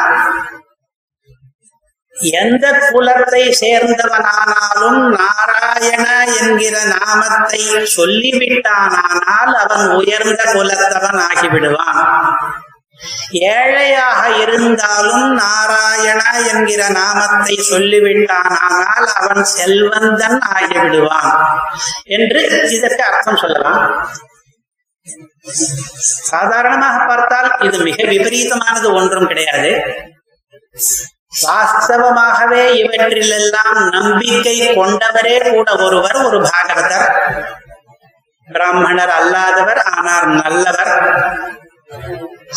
[2.15, 7.59] எந்த குலத்தை சேர்ந்தவனானாலும் நாராயண என்கிற நாமத்தை
[7.97, 12.01] சொல்லிவிட்டானால் அவன் உயர்ந்த குலத்தவன் ஆகிவிடுவான்.
[13.31, 16.21] ஏழையாக இருந்தாலும் நாராயண
[16.53, 21.31] என்கிற நாமத்தை சொல்லிவிட்டானால் அவன் செல்வந்தன் ஆகிவிடுவான்.
[22.03, 24.09] என்று இதற்கு அர்த்தம் சொல்லலாம்.
[26.31, 29.71] சாதாரணமாக பார்த்தால் இது மிக விபரீதமானது ஒன்றும் கிடையாது.
[31.41, 37.07] வாஸ்தவமாகவே இவற்றிலெல்லாம் நம்பிக்கை கொண்டவரே கூட ஒருவர் ஒரு பாகவதர்
[38.47, 40.93] பிராமணர் அல்லாதவர் ஆனால் நல்லவர்.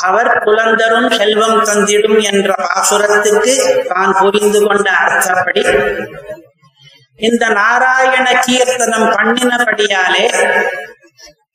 [0.02, 3.54] அவர் புலந்தரும் செல்வம் தந்திடும் என்ற பாசுரத்துக்கு
[3.88, 5.62] தான் புரிந்து கொண்ட அர்த்தப்படி
[7.18, 10.24] இந்த நாராயண கீர்த்தனம் பண்ணினபடியாலே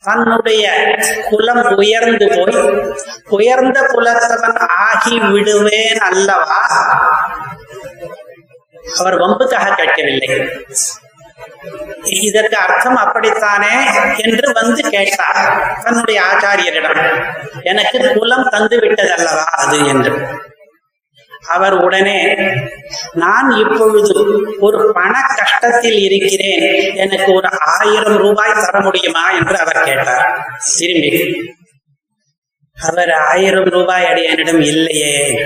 [0.04, 0.66] தன்னுடைய
[1.30, 2.60] குலம் உயர்ந்து போய்
[3.30, 6.60] உயர்ந்த குலத்தவன் ஆகி விடுவேன் அல்லவா?
[8.98, 10.30] அவர் வம்புக்காக கேட்கவில்லை.
[12.04, 13.76] இதற்கு அர்த்தம் அப்படித்தானே
[14.18, 17.26] என்று வந்து கேட்டார் தன்னுடைய ஆச்சாரியரிடம்.
[17.64, 20.14] எனக்கு குலம் தந்து விட்டதல்லவா அது என்று.
[21.50, 22.36] அவர் உடனே
[23.14, 26.96] நான் இப்பொழுது ஒரு பண கஷ்டத்தில் இருக்கிறேன்.
[26.96, 29.32] எனக்கு ஒரு ஆயிரம் ரூபாய் தர முடியுமா?
[29.32, 30.48] என்று அவர் கேட்டார்.
[30.78, 31.36] திரும்பி
[32.88, 35.40] அவர் ஆயிரம் ரூபாய் அடி என்னிடம் இல்லையே.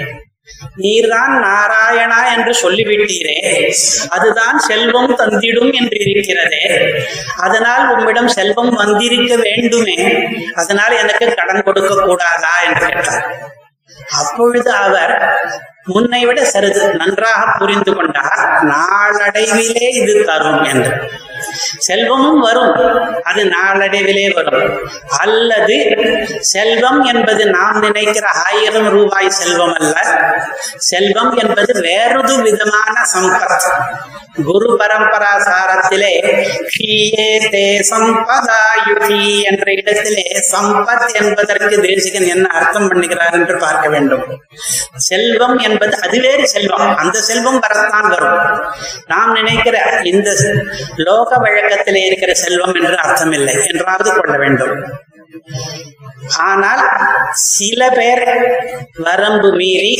[0.77, 3.71] நீர்தான் நாராயணா என்று சொல்லிவிட்டீரே.
[4.09, 6.93] அதுதான் செல்வம் தந்திடும் என்று இருக்கிறதே.
[7.37, 10.27] அதனால் உம்மிடம் செல்வம் வந்திருக்க வேண்டுமே.
[10.55, 12.61] அதனால் எனக்கு கடன் கொடுக்க கூடாதா?
[12.61, 13.61] என்று கேட்டார்.
[14.19, 15.13] அப்பொழுது அவர்
[15.87, 20.93] முன்னை விட சருது நன்றாக புரிந்து கொண்டார் நாளடைவிலே இது தரும் என்று.
[21.77, 22.73] செல்வமும் வரும்.
[23.23, 24.89] அது நாளடைவிலே வரும்.
[25.17, 25.95] அல்லது
[26.39, 30.01] செல்வம் என்பது நாம் நினைக்கிற ஆயிரம் ரூபாய் செல்வம் அல்ல
[30.77, 33.63] செல்வம் என்பது வேறொரு விதமான சம்பத்.
[34.43, 36.11] குரு பரம்பரா சாரத்திலே
[39.41, 44.41] என்ற இடத்திலே சம்பத் என்பதற்கு தேசிகன் என்ன அர்த்தம் பண்ணுகிறார் என்று பார்க்க வேண்டும்.
[44.95, 46.95] செல்வம் என்பது அதுவே செல்வம்.
[46.95, 48.61] அந்த செல்வம் வரத்தான் வரும்.
[49.05, 50.35] நாம் நினைக்கிற இந்த
[50.95, 54.75] லோக வழக்கத்திலே இருக்கிற செல்வம் என்று அர்த்தம் இல்லை என்றாவது கொள்ள வேண்டும்.
[56.49, 56.81] ஆனால்
[57.51, 58.27] சில பேர்
[59.05, 59.95] வரம்பு மீறி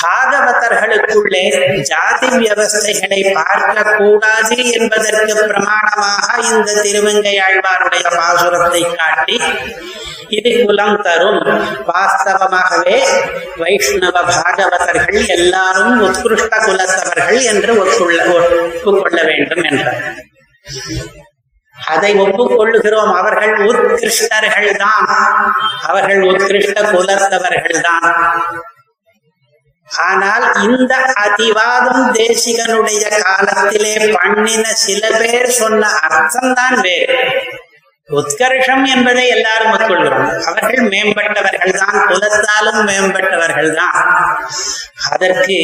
[0.00, 1.42] பாகவதர்களுக்குள்ளே
[1.90, 9.38] ஜாதி வியவஸ்தைகளை பார்க்க கூடாது என்பதற்கு பிரமாணமாக இந்த திருவங்கை ஆழ்வாருடைய பாசுரத்தை காட்டி
[10.38, 11.40] இது குலம் தரும்.
[11.88, 12.98] வாஸ்தவமாகவே
[13.62, 20.02] வைஷ்ணவ பாகவதர்கள் எல்லாரும் உத்கிருஷ்ட குலத்தவர்கள் என்று ஒப்புக்கொள்ள வேண்டும் என்றார்.
[21.76, 23.12] அதை ஒப்புக்கொள்ளுகிறோம்.
[23.20, 25.06] அவர்கள் உத்கிருஷ்டர்கள் தான்
[25.90, 28.06] அவர்கள் உத்கிருஷ்ட குலத்தவர்கள் தான்
[29.88, 30.92] ஆனால் இந்த
[31.22, 37.18] அதிவாதம் தேசிகனுடைய காலத்திலே பண்ணின சில பேர் சொன்ன அர்த்தம் தான் வேறு.
[38.08, 40.24] உத்கர்ஷம் என்பதை எல்லாரும் ஒத்துக்கொள்கிறோம்.
[40.48, 43.98] அவர்கள் மேம்பட்டவர்கள் தான் குலத்தாலும் மேம்பட்டவர்கள் தான்
[45.10, 45.58] அதற்கு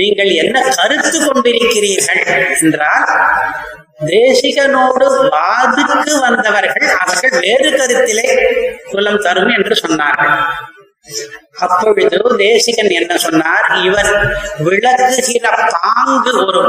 [0.00, 2.22] நீங்கள் என்ன கருத்து கொண்டிருக்கிறீர்கள்
[2.58, 3.08] என்றால்
[4.10, 8.28] தேசிகனோடு வாதுக்கு வந்தவர்கள் அவர்கள் வேறு கருத்திலே
[8.90, 10.34] குலம் தரும் என்று சொன்னார்கள்.
[11.58, 13.66] அப்பொழுது தேசிகன் என்ன சொன்னார்?
[13.84, 14.12] இவர்
[14.66, 15.46] விளக்குகிற
[15.76, 16.62] பாங்கு ஒரு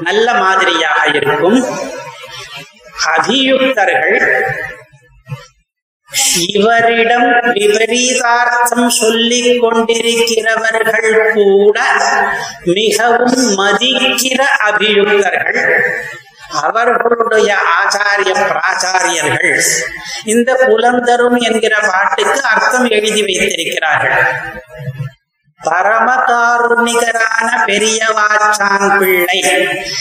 [0.00, 1.58] நல்ல மாதிரியாக இருக்கும்.
[3.14, 4.18] அபியுக்தர்கள்
[6.56, 11.78] இவரிடம் விபரீதார்த்தம் சொல்லிக் கொண்டிருக்கிறவர்கள் கூட
[12.76, 15.62] மிகவும் மதிக்கிற அபியுக்தர்கள்.
[16.62, 19.62] அவர்களுடைய ஆச்சாரிய பிராச்சாரியர்கள்
[20.24, 24.20] இந்த புலந்தரும் என்கிற பாட்டுக்கு அர்த்தம் எழுதி வைத்திருக்கிறார்கள்.
[25.60, 29.38] பரமகாருணிகரான பெரியவாச்சான் பிள்ளை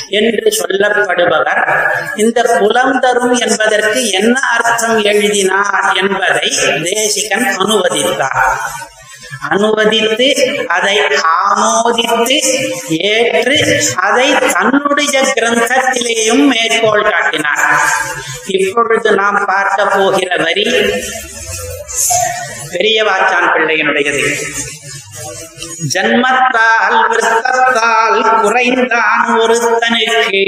[0.09, 1.61] என்று சொல்லப்படுபவர்
[2.15, 6.49] இந்த புலம் தரும் என்பதற்கு என்ன அர்த்தம் எழுதினார் என்பதை
[6.83, 8.59] தேசிகன் அனுவதித்தார்.
[9.49, 10.27] அனுவதித்து
[10.67, 10.99] அதை
[11.49, 12.37] ஆமோதித்து
[12.87, 17.63] ஏற்று அதை தன்னுடைய கிரந்தத்திலேயும் மேற்கோள் காட்டினார்.
[18.47, 20.63] இப்பொழுது நாம் பார்க்க போகிற வரி
[22.69, 24.23] பெரியவாச்சான் பிள்ளையினுடையது.
[25.93, 30.43] ஜன்மத்தால் விருத்தத்தால் குறைந்தான் ஒருத்தனுக்கு.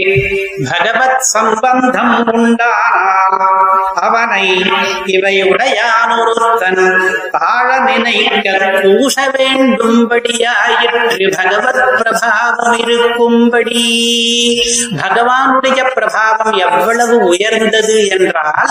[0.70, 4.64] பகவத் சம்பந்தம் உண்டானால் அவனை
[5.06, 7.02] இவை உடையான் ஒருத்தன்.
[7.32, 13.84] தாழ நினைக்க பூச வேண்டும்படியாயிற்று பகவத் பிரபாவம் இருக்கும்படி.
[14.96, 18.70] பகவானுடைய பிரபாவம் எவ்வளவு உயர்ந்தது என்றால்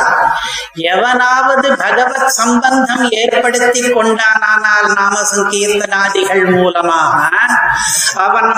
[0.75, 7.23] எவனாவது பகவத் சம்பந்தம் ஏற்படுத்தி கொண்டானால் நாம சங்கீர்த்தன சங்கீர்த்தனாதிகள் மூலமாக.
[8.27, 8.51] அவன்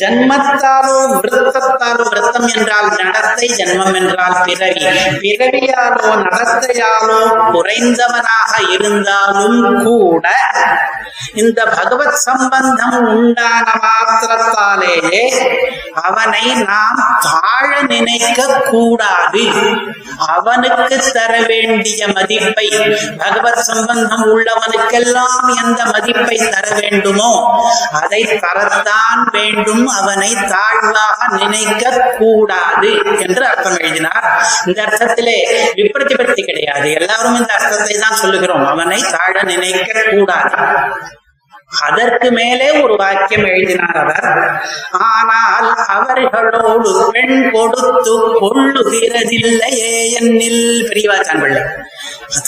[0.00, 4.84] ஜன்மத்தாலோ விருத்தத்தாலோ விருத்தம் என்றால் நடத்தை ஜன்மம் என்றால் பிறவி.
[5.22, 7.20] பிறவியாலோ நடத்தையாலோ
[7.54, 10.26] குறைந்தவனாக இருந்தாலும் கூட
[11.34, 15.22] இந்த பகவத் சம்பந்தம் உண்டான மாத்திரத்தாலேயே
[16.02, 18.40] அவனை நாம் தாழ நினைக்க
[18.70, 19.44] கூடாது.
[20.34, 22.68] அவனுக்கு தர வேண்டிய மதிப்பை
[23.18, 27.62] பகவத் சம்பந்தம் உள்ளவனுக்கெல்லாம் எந்த மதிப்பை தர வேண்டுமோ?
[27.92, 34.42] அதை தரத்தான் வேண்டும் அவனை தாழ்வாக நினைக்க கூடாது என்று அர்த்தம் எழுதினார்.
[34.66, 35.36] இந்த அர்த்தத்திலே
[35.76, 36.92] விப்ரதிபத்தி கிடையாது.
[36.92, 38.66] எல்லாரும் இந்த அர்த்தத்தை தான் சொல்லுகிறோம்.
[38.66, 40.56] அவனை தாழ நினைக்க கூடாது
[41.82, 44.60] அதற்கு மேலே ஒரு வாக்கியம் எழுதினார் அவர்.
[44.90, 51.62] ஆனால் அவர்களோடு பெண் கொடுத்து கொள்ளுகிறதில்லையே என்னில் பிரிவாச்சான் பிள்ளை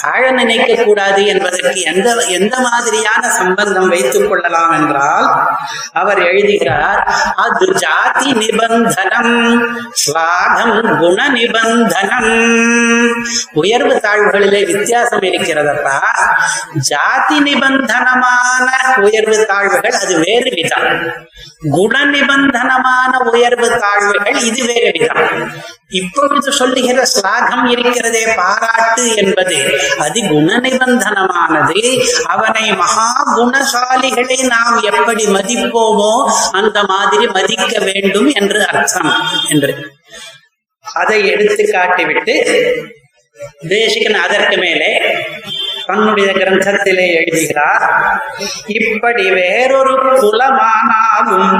[0.03, 5.49] தாழ நினைக்க கூடாது என்பதற்கு எந்த எந்த மாதிரியான சம்பந்தம் வைத்துக் கொள்ளலாம் என்றால்
[5.93, 7.01] அவர் எழுதுகிறார்
[7.35, 9.35] அது ஜாதி நிபந்தனம்
[9.93, 12.33] ஸ்லாகம் குண நிபந்தனம்.
[13.53, 15.97] உயர்வு தாழ்வுகளிலே வித்தியாசம் இருக்கிறதப்பா
[16.75, 20.89] ஜாதி நிபந்தனமான உயர் உயர்வு தாழ்வுகள் அது வேறு விதம்.
[21.71, 25.23] குண நிபந்தனமான உயர்வு தாழ்வுகள் இது வேறு விதம்.
[25.91, 29.57] இப்பொழுது சொல்லுகிற ஸ்லாகம் இருக்கிறதே பாராட்டு என்பது
[29.99, 31.83] அது குண நிபந்தனமானது
[32.27, 36.13] அவனை மகா குணசாலிகளை நாம் எப்படி மதிப்போமோ
[36.53, 39.13] அந்த மாதிரி மதிக்க வேண்டும் என்று அர்த்தம்
[39.49, 39.73] என்று.
[40.85, 42.35] அதை எடுத்து காட்டிவிட்டு
[43.69, 44.91] தேசிகன் அதற்கு மேலே
[45.87, 47.85] தன்னுடைய கிரந்தத்திலே எழுதுகிறார்.
[48.81, 51.53] இப்படி வேறொரு குலமானாலும்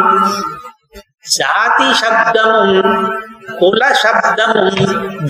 [1.37, 2.97] ஜாதி சப்தமும்
[3.61, 4.77] குல சப்தமும்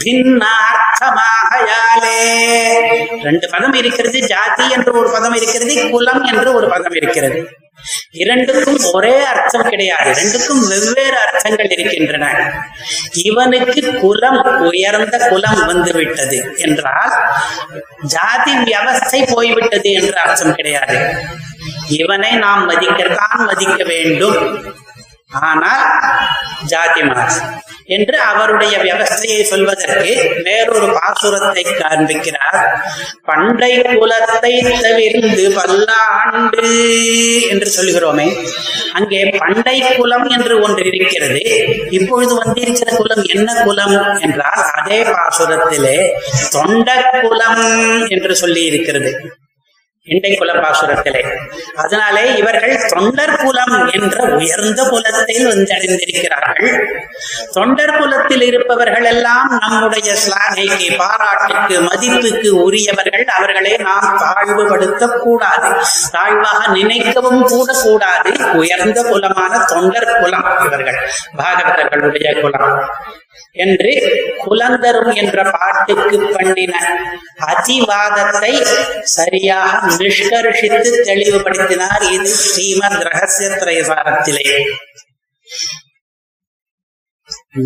[0.05, 1.13] பின்னார்த்தமாகையாலே
[3.27, 7.39] ரெண்டு பதம் இருக்கிறது ஜாதி என்று ஒரு பதம் இருக்கிறது குலம் என்று ஒரு பதம் இருக்கிறது.
[8.11, 10.11] இரண்டுக்கும் ஒரே அர்த்தம் கிடையாது.
[10.11, 12.27] இரண்டுக்கும் வெவ்வேறு அர்த்தங்கள் இருக்கின்றன.
[13.13, 17.15] இவனுக்கு குலம் உயர்ந்த குலம் வந்துவிட்டது என்றால்
[18.07, 20.99] ஜாதி வியவஸ்தை போய்விட்டது என்று அர்த்தம் கிடையாது.
[21.89, 24.41] இவனை நாம் மதிக்கத்தான் மதிக்க வேண்டும்.
[25.41, 25.87] ஆனால்
[26.65, 32.59] ஜாதி மாசம் என்று அவருடைய வியவஸ்தையை சொல்வதற்கு வேறொரு பாசுரத்தை காண்பிக்கிறார்.
[33.25, 36.67] பண்டை குலத்தை தவிர்ந்து பல்லாண்டு
[37.49, 38.29] என்று சொல்கிறோமே
[38.93, 41.41] அங்கே பண்டை குலம் என்று ஒன்று இருக்கிறது.
[41.91, 45.97] இப்பொழுது வந்திருக்கிற குலம் என்ன குலம் என்றால் அதே பாசுரத்திலே
[46.51, 46.91] தொண்ட
[47.23, 47.65] குலம்
[48.09, 49.13] என்று சொல்லி இருக்கிறது
[50.07, 50.51] இண்டை குல
[51.75, 56.71] அதனாலே இவர்கள் தொண்டர் குலம் என்ற உயர்ந்த குலத்தில் வந்தடைந்திருக்கிறார்கள்.
[57.53, 63.25] தொண்டர் குலத்தில் இருப்பவர்கள் எல்லாம் நம்முடைய ஸ்லாகைக்கு பாராட்டுக்கு மதிப்புக்கு உரியவர்கள்.
[63.37, 65.71] அவர்களை நாம் தாழ்வுபடுத்த கூடாது
[66.13, 71.01] தாழ்வாக நினைக்கவும் கூட கூடாது உயர்ந்த குலமான தொண்டர் குலம் இவர்கள்
[71.37, 72.71] பாகவதர்களுடைய குலம்.
[73.65, 73.93] என்று
[74.45, 76.75] குலந்தரும் என்ற பாட்டுக்கு பண்ணின
[77.47, 78.53] அதிவாதத்தை
[79.17, 84.47] சரியாக நிஷ்கர்ஷித்து தெளிவுபடுத்தினார் இது ஸ்ரீமத் ரகசிய திரைசாரத்திலே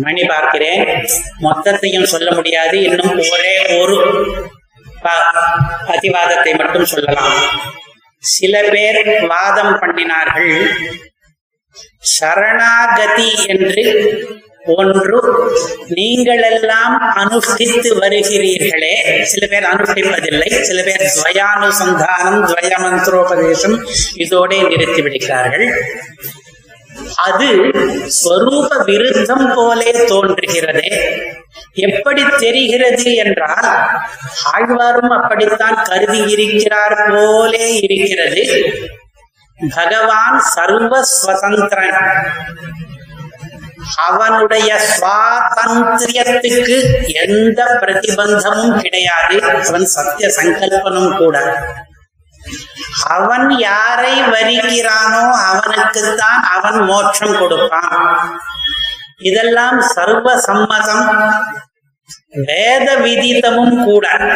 [0.03, 0.83] மணி பார்க்கிறேன்.
[1.41, 2.81] மொத்தத்தையும் சொல்ல முடியாது.
[2.81, 3.97] இன்னும் ஒரே ஒரு
[5.93, 7.37] அதிவாதத்தை மட்டும் சொல்லலாம்.
[8.19, 10.55] சில பேர் வாதம் பண்ணினார்கள்.
[11.99, 13.85] சரணாகதி என்று
[14.65, 15.19] ஒன்று
[15.87, 19.23] நீங்கள் எல்லாம் அனுஷ்டித்து வருகிறீர்களே.
[19.23, 23.87] சில பேர் அனுஷ்டிப்பதில்லை சில பேர் துவயானுசந்தானம் துவய மந்திரோபதேசம்
[24.17, 25.85] இதோட நிறுத்தி விடுகிறார்கள்.
[27.15, 27.47] அது
[28.07, 30.89] ஸ்வரூப விருத்தம் போலே தோன்றுகிறதே.
[31.73, 33.87] எப்படி தெரிகிறது என்றால்
[34.53, 38.73] ஆழ்வாரும் அப்படித்தான் கருதி இருக்கிறார் போலே இருக்கிறது.
[39.75, 42.29] பகவான் சர்வ ஸ்வதந்திரன்
[43.95, 49.65] அவனுடைய சுவாதந்திரியத்துக்கு எந்த பிரதிபந்தமும் கிடையாது.
[49.65, 51.65] அவன் சத்திய சங்கல்பனும் கூட.
[53.07, 58.41] அவன் யாரை வரிக்கிறானோ அவனுக்குத்தான் அவன் மோட்சம் கொடுப்பான்.
[59.17, 61.33] இதெல்லாம் சர்வ சம்மதம்.
[62.31, 64.35] வேத விதிதமும் கூட.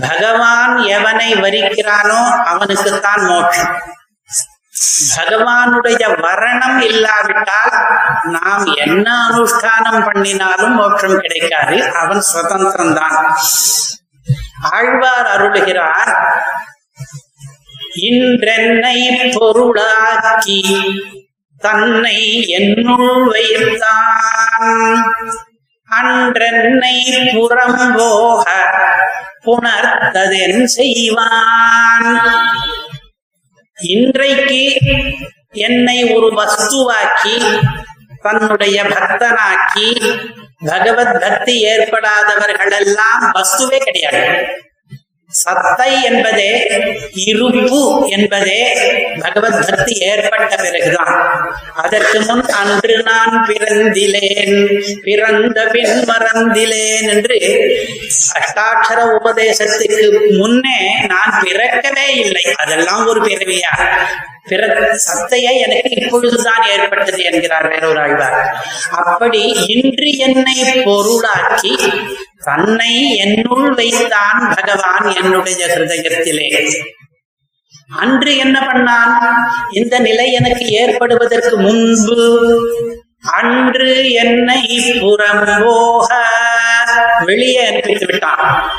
[0.00, 3.82] பகவான் எவனை வரிக்கிறானோ அவனுக்குத்தான் மோட்சம்.
[5.16, 7.74] பகவானுடைய வரணம் இல்லாவிட்டால்
[8.34, 11.76] நாம் என்ன அனுஷ்டானம் பண்ணினாலும் மோட்சம் கிடைக்காது.
[11.92, 13.18] அவன் சுதந்திரம் தான்
[14.70, 16.12] ஆழ்வார் அருளுகிறார்
[18.08, 18.98] இன்றென்னை
[19.36, 20.60] பொருளாக்கி
[21.60, 22.20] தன்னை
[22.58, 24.68] என்னுள் வைத்தான்.
[25.90, 26.96] அன்றென்னை
[27.32, 28.44] புறம் போக
[29.44, 32.08] புணர்த்ததென் செய்வான்.
[33.82, 34.78] இன்றைக்கு
[35.52, 37.58] என்னை ஒரு வஸ்துவாக்கி
[38.22, 40.14] தன்னுடைய பக்தனாக்கி
[40.58, 44.46] பகவத் பக்தி ஏற்படாதவர்கள் எல்லாம் வஸ்துவே கிடையாது.
[45.32, 46.66] சத்தை என்பதே
[47.12, 48.60] இருப்பு என்பதே
[49.18, 51.14] பகவத் பக்தி ஏற்பட்ட பிறகுதான்.
[51.74, 54.56] அதற்கு முன் அன்று நான் பிறந்திலேன்
[55.02, 57.38] பிறந்த பின் மறந்திலேன் என்று
[58.38, 62.42] அஷ்டாட்சர உபதேசத்துக்கு முன்னே நான் பிறக்கவே இல்லை.
[62.56, 63.72] அதெல்லாம் ஒரு பிறவியா?
[64.44, 68.56] பிறகு சத்தையை எனக்கு இப்பொழுதுதான் ஏற்பட்டது என்கிறார் வேறொரு ஆழ்வார்
[68.90, 71.76] அப்படி இன்று என்னை பொருளாக்கி
[72.44, 76.48] தன்னை என்னுள் வைத்தான் பகவான் என்னுடைய ஹிருதயத்திலே.
[77.98, 79.14] அன்று என்ன பண்ணான்?
[79.72, 82.18] இந்த நிலை எனக்கு ஏற்படுவதற்கு முன்பு
[83.32, 86.08] அன்று என்னை புறம் போக
[87.24, 88.70] வெளியே அனுப்பித்து விட்டான்.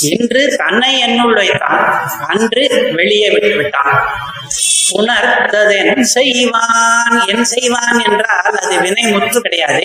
[0.00, 3.94] இன்று தன்னை என்னுள் வைத்தான் அன்று வெளியே விட்டுவிட்டான்.
[4.92, 9.84] உணர்த்ததென் செய்வான் என் செய்வான் என்றால் அது வினை முற்று கிடையாது.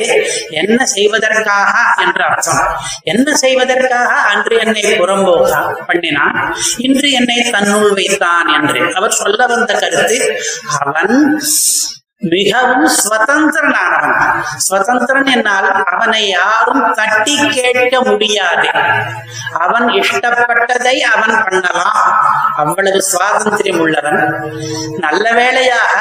[0.50, 2.78] என்ன செய்வதற்காக என்று அர்த்தம்.
[3.04, 6.56] என்ன செய்வதற்காக அன்று என்னை புறம்போக பண்ணினான்.
[6.78, 8.94] இன்று என்னை தன்னுள் வைத்தான் என்று.
[8.96, 10.38] அவர் சொல்ல வந்த கருத்து
[10.80, 11.42] அவன்
[12.20, 14.16] மிகவும் சுதந்திரனானவன்
[14.58, 18.70] சுதந்திரன் என்னால் அவனை யாரும் தட்டி கேட்க முடியாது.
[19.52, 22.00] அவன் இஷ்டப்பட்டதை அவன் பண்ணலாம்.
[22.56, 24.20] அவ்வளவு சுவாதந்திரம் உள்ளவன்.
[24.98, 25.96] நல்ல வேளையாக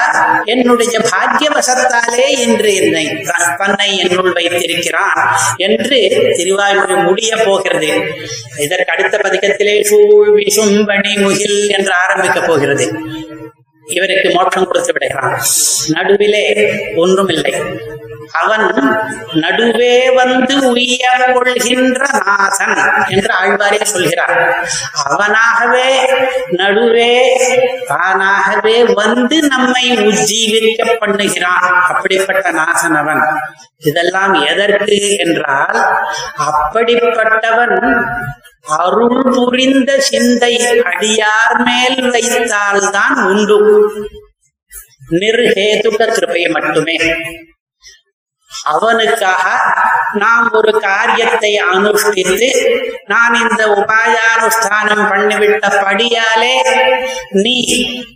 [0.45, 3.23] என்னுடைய பாக்கியவசத்தாலே இன்று என்னை
[3.57, 5.99] தன்னை என்னுள் வைத்திருக்கிறான் என்று
[6.39, 7.93] திருவாயூர் முடிய போகிறது.
[8.57, 12.87] இதற்கு அடுத்த பதிகத்திலே சூழ் விசும்பணி முகில் என்று ஆரம்பிக்க போகிறது.
[13.87, 15.43] இவருக்கு மோட்சம் கொடுத்து விடுகிறான்.
[15.89, 17.55] நடுவிலே ஒன்றுமில்லை.
[18.33, 18.95] அவன்
[19.33, 24.67] நடுவே வந்து உய்ய கொள்கின்ற நாதன் என்று ஆழ்வாரே சொல்கிறார்.
[25.09, 26.13] அவனாகவே
[26.51, 27.41] நடுவே
[27.87, 31.67] தானாகவே வந்து நம்மை உஜ்ஜீவிக்க பண்ணுகிறான்.
[31.89, 33.21] அப்படிப்பட்ட நாசன் அவன்.
[33.79, 35.99] இதெல்லாம் எதற்கு என்றால்
[36.39, 38.05] அப்படிப்பட்டவன்
[38.67, 43.91] அருள் புரிந்த சிந்தை அடியார் மேல் வைத்தால்தான் உண்டு.
[45.11, 46.97] நிர்ஹேதுக கிருபையை மட்டுமே.
[48.65, 49.45] அவனுக்காக
[50.13, 52.49] நாம் ஒரு காரியத்தை அனுஷ்டித்து
[53.07, 56.55] நான் இந்த உபாயானுஷ்டானம் பண்ணிவிட்ட படியாலே
[57.33, 57.57] நீ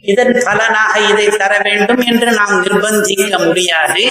[0.03, 4.05] இதன் பலனாக இதை தர வேண்டும் என்று நாம் நிர்பந்திக்க முடியாது.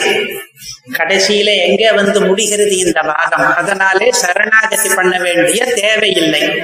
[0.98, 6.62] கடைசியில எங்கே வந்து முடிகிறது இந்த வாதம் அதனாலே சரணாகதி பண்ண வேண்டிய தேவையில்லை.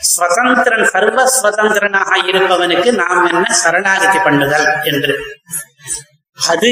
[0.00, 5.16] சுதந்திரன் சர்வ சுதந்திரனாக இருப்பவனுக்கு நாம் என்ன சரணாகதி பண்ணுதல் என்று?
[6.46, 6.70] அது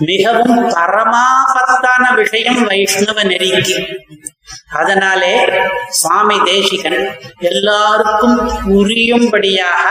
[0.00, 3.76] மிகவும் பரமாபத்தான விஷயம் வைஷ்ணவ நெறிக்கு.
[4.70, 5.34] அதனாலே
[5.90, 7.00] சுவாமி தேசிகன்
[7.38, 8.36] எல்லாருக்கும்
[8.66, 9.86] புரியும்படியாக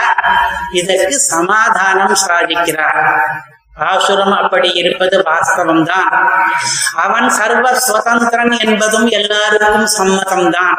[0.72, 3.02] இதற்கு சமாதானம் சாதிக்கிறார்.
[3.86, 6.12] ஆசுரம் அப்படி இருப்பது வாஸ்தவம் தான்
[6.94, 10.78] அவன் சர்வ சுதந்திரன் என்பதும் எல்லாருக்கும் சம்மதம் தான்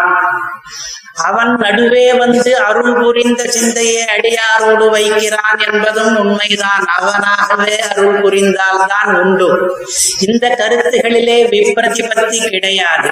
[1.23, 6.85] அவன் நடுவே வந்து அருள் புரிந்த சிந்தையை அடியாரோடு வைக்கிறான் என்பதும் உண்மைதான்.
[6.99, 9.77] அவனாகவே அருள் புரிந்தால்தான் உண்டு.
[10.19, 13.09] இந்த கருத்துகளிலே விப்ரதிபத்தி கிடையாது.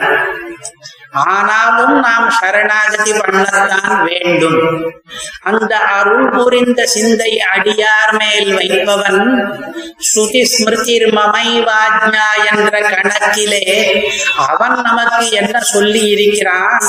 [1.16, 4.94] ஆனாலும் நாம் சரணாகதி பண்ணத்தான் வேண்டும்.
[5.42, 9.54] அந்த அருள் புரிந்த சிந்தை அடியார் மேல் வைப்பவன்
[9.96, 14.04] ஸ்ருதி ஸ்மிருதிர் மமைவாஜ்ஞா என்ற கணக்கிலே
[14.38, 16.84] அவன் நமக்கு என்ன சொல்லி இருக்கிறான்?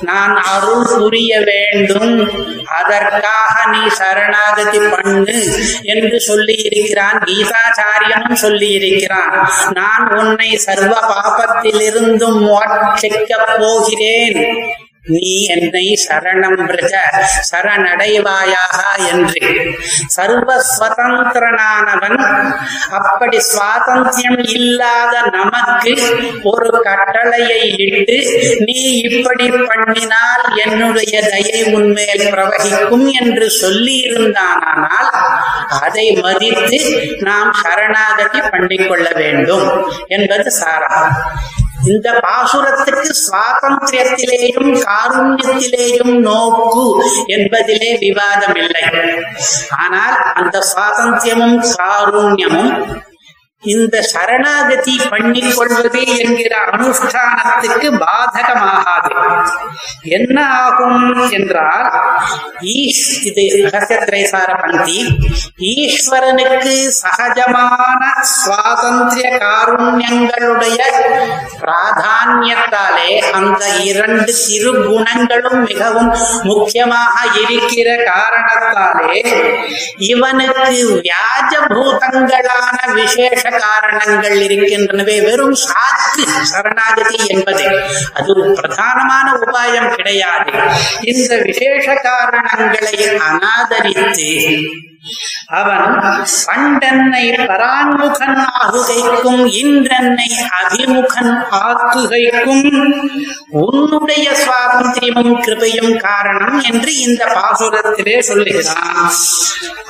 [0.00, 2.30] நான் அருள் புரிய வேண்டும்.
[2.66, 7.18] அதற்காக நீ சரணாகதி பண்ணு என்று சொல்லி இருக்கிறான்.
[7.18, 9.50] கீதாச்சாரியனும் சொல்லி இருக்கிறான்.
[9.72, 14.40] நான் உன்னை சர்வ பாபத்திலிருந்தும் மோட்சிக்கப் போகிறேன்
[15.14, 16.92] நீ என்னை சரணம் பிரஜ
[17.48, 18.76] சரணடைவாயாக
[19.10, 19.40] என்று.
[20.08, 22.16] சர்வ சுதந்திரனானவன்
[23.00, 25.92] அப்படி சுவாதந்திரம் இல்லாத நமக்கு
[26.44, 28.16] ஒரு கட்டளையை இட்டு
[28.64, 28.78] நீ
[29.08, 35.10] இப்படி பண்ணினால் என்னுடைய தயை உன்மேல் பிரவகிக்கும் என்று சொல்லி இருந்தானால்
[35.80, 36.80] அதை மதித்து
[37.20, 39.68] நாம் சரணாகதி பண்ணிக்கொள்ள வேண்டும்
[40.08, 40.94] என்பது சாரா
[41.84, 46.84] இந்த பாசுரத்துக்கு சுவாதந்திரத்திலேயும் காருண்யத்திலேயும் நோக்கு
[47.28, 48.84] என்பதிலே விவாதம் இல்லை
[49.78, 52.72] ஆனால் அந்த சுவாதந்திரமும் காருண்யமும்
[53.64, 59.12] இந்த சரணாகதி பண்ணிக் கொள்வது என்கிற அனுஷ்டானத்துக்கு பாதகமாகாது.
[60.16, 61.88] என்ன ஆகும் என்றால்
[62.74, 64.98] ஈஷ் இது ரகசியத்திரைசார பந்தி
[65.72, 68.02] ஈஸ்வரனுக்கு சகஜமான
[68.34, 70.78] சுவாதந்திரிய காருண்யங்களுடைய
[71.60, 76.10] பிராதான்யத்தாலே அந்த இரண்டு சிறு குணங்களும் மிகவும்
[76.44, 79.18] முக்கியமாக இருக்கிற காரணத்தாலே
[80.08, 82.60] இவனுக்கு வியாஜபூதங்களான
[82.94, 87.64] விசேஷ காரணங்கள் இருக்கின்றனவே வெறும் சாத்து சரணாகதி என்பது.
[88.14, 90.52] அது ஒரு பிரதானமான உபாயம் கிடையாது.
[91.02, 94.58] இந்த விசேஷ காரணங்களை அனாதரித்து
[95.58, 95.88] அவன்
[96.46, 100.28] பண்டென்னை பரான்முகன் ஆகுகைக்கும் இன்றென்னை
[100.60, 102.68] அபிமுகன் ஆக்குகைக்கும்
[103.62, 109.12] உன்னுடைய சுவாதந்திரியமும் கிருபையும் காரணம் என்று இந்த பாசுரத்திலே சொல்லுகிறான்.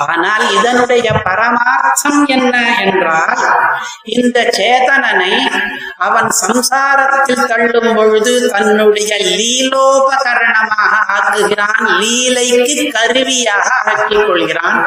[0.06, 2.54] ஆனால் இதனுடைய பரமார்த்தம் என்ன
[2.84, 3.42] என்றால்
[4.16, 5.32] இந்த சேதனனை
[5.96, 14.80] அவன் சம்சாரத்தில் தள்ளும் பொழுது தன்னுடைய லீலோபகரணமாக ஆக்குகிறான் லீலைக்கு கருவியாக ஆக்கிக் கொள்கிறான்.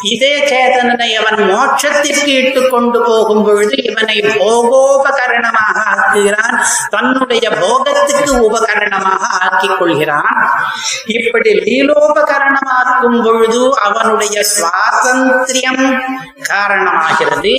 [0.00, 6.56] இதே சேதனனை அவன் மோட்சத்திற்கு இட்டு கொண்டு போகும் பொழுது இவனை போகோபகரணமாக ஆக்குகிறான்.
[6.90, 10.38] தன்னுடைய போகத்துக்கு உபகரணமாக ஆக்கிக் கொள்கிறான்
[11.06, 15.84] இப்படி லீலோபகரணமாக்கும் பொழுது அவனுடைய சுவாதந்திரியம்
[16.48, 17.54] காரணமாகிறது.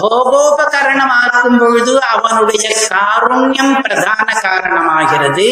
[0.00, 5.48] போகோபகரணமாக்கும் பொழுது அவனுடைய காருண்யம் பிரதான காரணமாகிறது.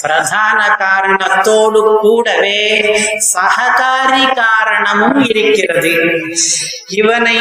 [0.00, 2.60] பிரதான காரணத்தோடு கூடவே
[3.34, 5.92] சககாரி காரணமும் இருக்கிறது.
[6.88, 7.38] இவனை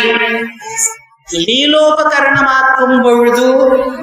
[1.34, 3.48] லீலோபகரணமாக்கும் பொழுது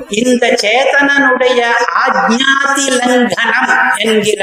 [0.09, 1.61] இந்த சேதனனுடைய
[2.05, 4.43] ஆஜ்ஞாதி லங்கனம் என்கிற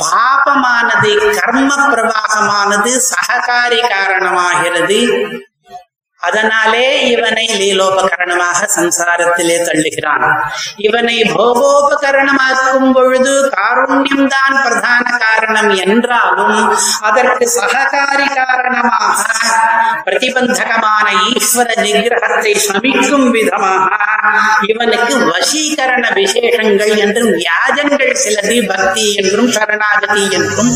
[0.00, 5.00] பாபமானது கர்ம பிரவாகமானது சககாரி காரணமாகிறது.
[6.20, 10.26] அதனாலே இவனை லீலோபகரணமாக சம்சாரத்திலே தள்ளுகிறான்.
[10.76, 16.58] இவனை போகோபகரணமாக்கும் பொழுது காருண்யம் தான் பிரதான காரணம் என்றாலும்
[17.00, 19.18] அதற்கு சககாரி காரணமாக
[20.04, 23.88] பிரதிபந்தகமான ஈஸ்வர நிகிரகத்தை சமிக்கும் விதமாக
[24.60, 30.70] இவனுக்கு வசீகரண விசேஷங்கள் என்றும் வியாஜங்கள் சிலது பக்தி என்றும் சரணாகதி என்றும்.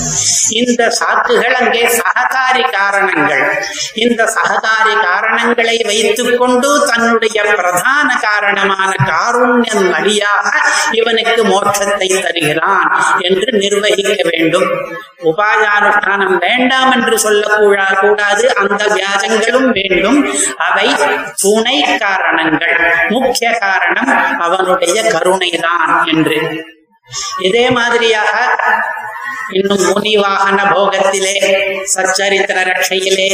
[0.50, 3.44] இந்த சாக்குகள் அங்கே சககாரி காரணங்கள்.
[3.94, 10.52] இந்த சககாரி காரணங்களை வைத்துக் கொண்டு தன்னுடைய பிரதான காரணமான காருண்யம் வழியாக
[10.90, 12.88] இவனுக்கு மோட்சத்தை தருகிறான்
[13.18, 14.68] என்று நிர்வகிக்க வேண்டும்.
[15.24, 18.54] உபாயானுஷ்டானம் வேண்டாம் என்று சொல்லக்கூடா கூடாது.
[18.54, 20.18] அந்த வியாஜங்களும் வேண்டும்.
[20.56, 20.88] அவை
[21.36, 22.76] துணை காரணங்கள்.
[23.08, 26.36] முக்கிய முக்கிய காரணம் அவனுடைய கருணைதான் என்று.
[27.40, 28.32] இதே மாதிரியாக
[29.52, 31.32] இன்னும் முனிவாகன போகத்திலே
[31.94, 33.26] சச்சரித்திர ரட்சையிலே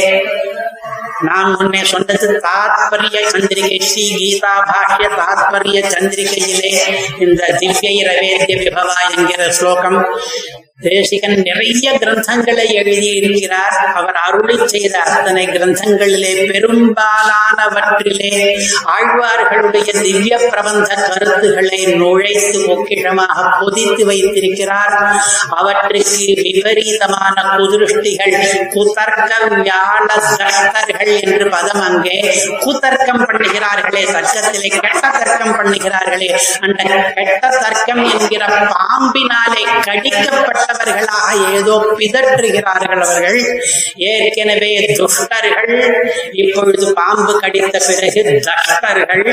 [1.21, 6.71] நான் முன்னே சொன்னது தாத்பரிய சந்திரிகை ஸ்ரீ கீதா பாஷ்ய தாத்பரிய சந்திரிகையிலே
[7.19, 9.99] இந்த திவ்ய ரவேத்ய விபவா என்கிற ஸ்லோகம்
[10.81, 13.75] தேசிகன் நிறைய கிரந்தங்களை எழுதியிருக்கிறார்.
[13.99, 18.31] அவர் அருளி செய்த அத்தனை கிரந்தங்களிலே பெரும்பாலானவற்றிலே
[18.95, 24.95] ஆழ்வார்களுடைய திவ்ய பிரபந்த கருத்துக்களை நுழைத்து பொக்கிழமாக பொதித்து வைத்திருக்கிறார்.
[25.59, 28.35] அவற்றுக்கு விபரீதமான குதிருஷ்டிகள்
[28.75, 30.07] குதர்க்க வியாழ
[31.25, 32.17] என்று பதம் அங்கே
[32.65, 36.29] குதர்க்கம் பண்ணுகிறார்களே தர்க்கத்திலே கெட்ட தர்க்கம் பண்ணுகிறார்களே
[36.65, 36.81] அந்த
[37.17, 38.43] கெட்ட தர்க்கம் என்கிற
[38.73, 43.39] பாம்பினாலே கடிக்கப்பட்ட கடிக்கப்பட்டவர்களாக ஏதோ பிதற்றுகிறார்கள் அவர்கள்.
[43.95, 45.73] ஏற்கனவே துஷ்டர்கள்
[46.33, 49.23] இப்பொழுது பாம்பு கடித்த பிறகு தஷ்டர்கள்.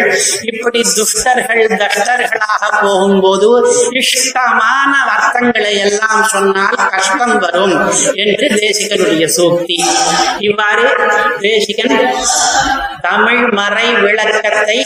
[0.43, 3.49] இப்படி துஷ்டர்கள் தஷ்டர்களாக போகும்போது
[3.93, 7.77] இஷ்டமான அர்த்தங்களை எல்லாம் சொன்னால் கஷ்டம் வரும்
[8.15, 9.79] என்று தேசிகனுடைய சூக்தி.
[10.39, 10.87] இவ்வாறு
[11.41, 11.97] தேசிகன்
[13.01, 14.79] தமிழ் மறை விளக்கத்தை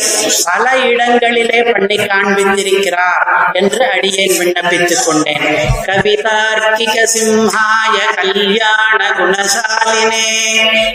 [0.45, 5.47] பல இடங்களிலே பண்ணி காண்பித்திருக்கிறார் என்று அடியேன் விண்ணப்பித்துக் கொண்டேன்.
[5.87, 10.27] கவிதா கவிதார்க்கிக சிம்ஹாய கல்யாண குணசாலினே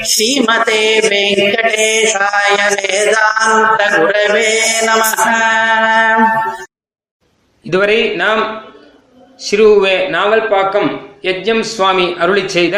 [0.10, 4.50] ஸ்ரீமதே வெங்கடேஷாய வேதாந்த குரவே
[4.88, 5.04] நம
[7.66, 8.44] இதுவரை நாம்
[9.40, 10.90] சிறுவே நாவல்பாக்கம்
[11.24, 12.76] யஜ்யம் சுவாமி அருளி செய்த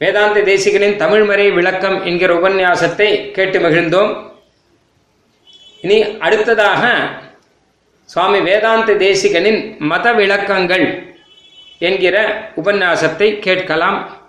[0.00, 4.12] வேதாந்த தேசிகனின் தமிழ்மறை விளக்கம் என்கிற உபன்யாசத்தை கேட்டு மகிழ்ந்தோம்
[5.84, 6.82] இனி அடுத்ததாக
[8.04, 10.86] சுவாமி வேதாந்த தேசிகனின் மத விளக்கங்கள்
[11.78, 12.16] என்கிற
[12.56, 14.21] உபன்யாசத்தை கேட்கலாம்.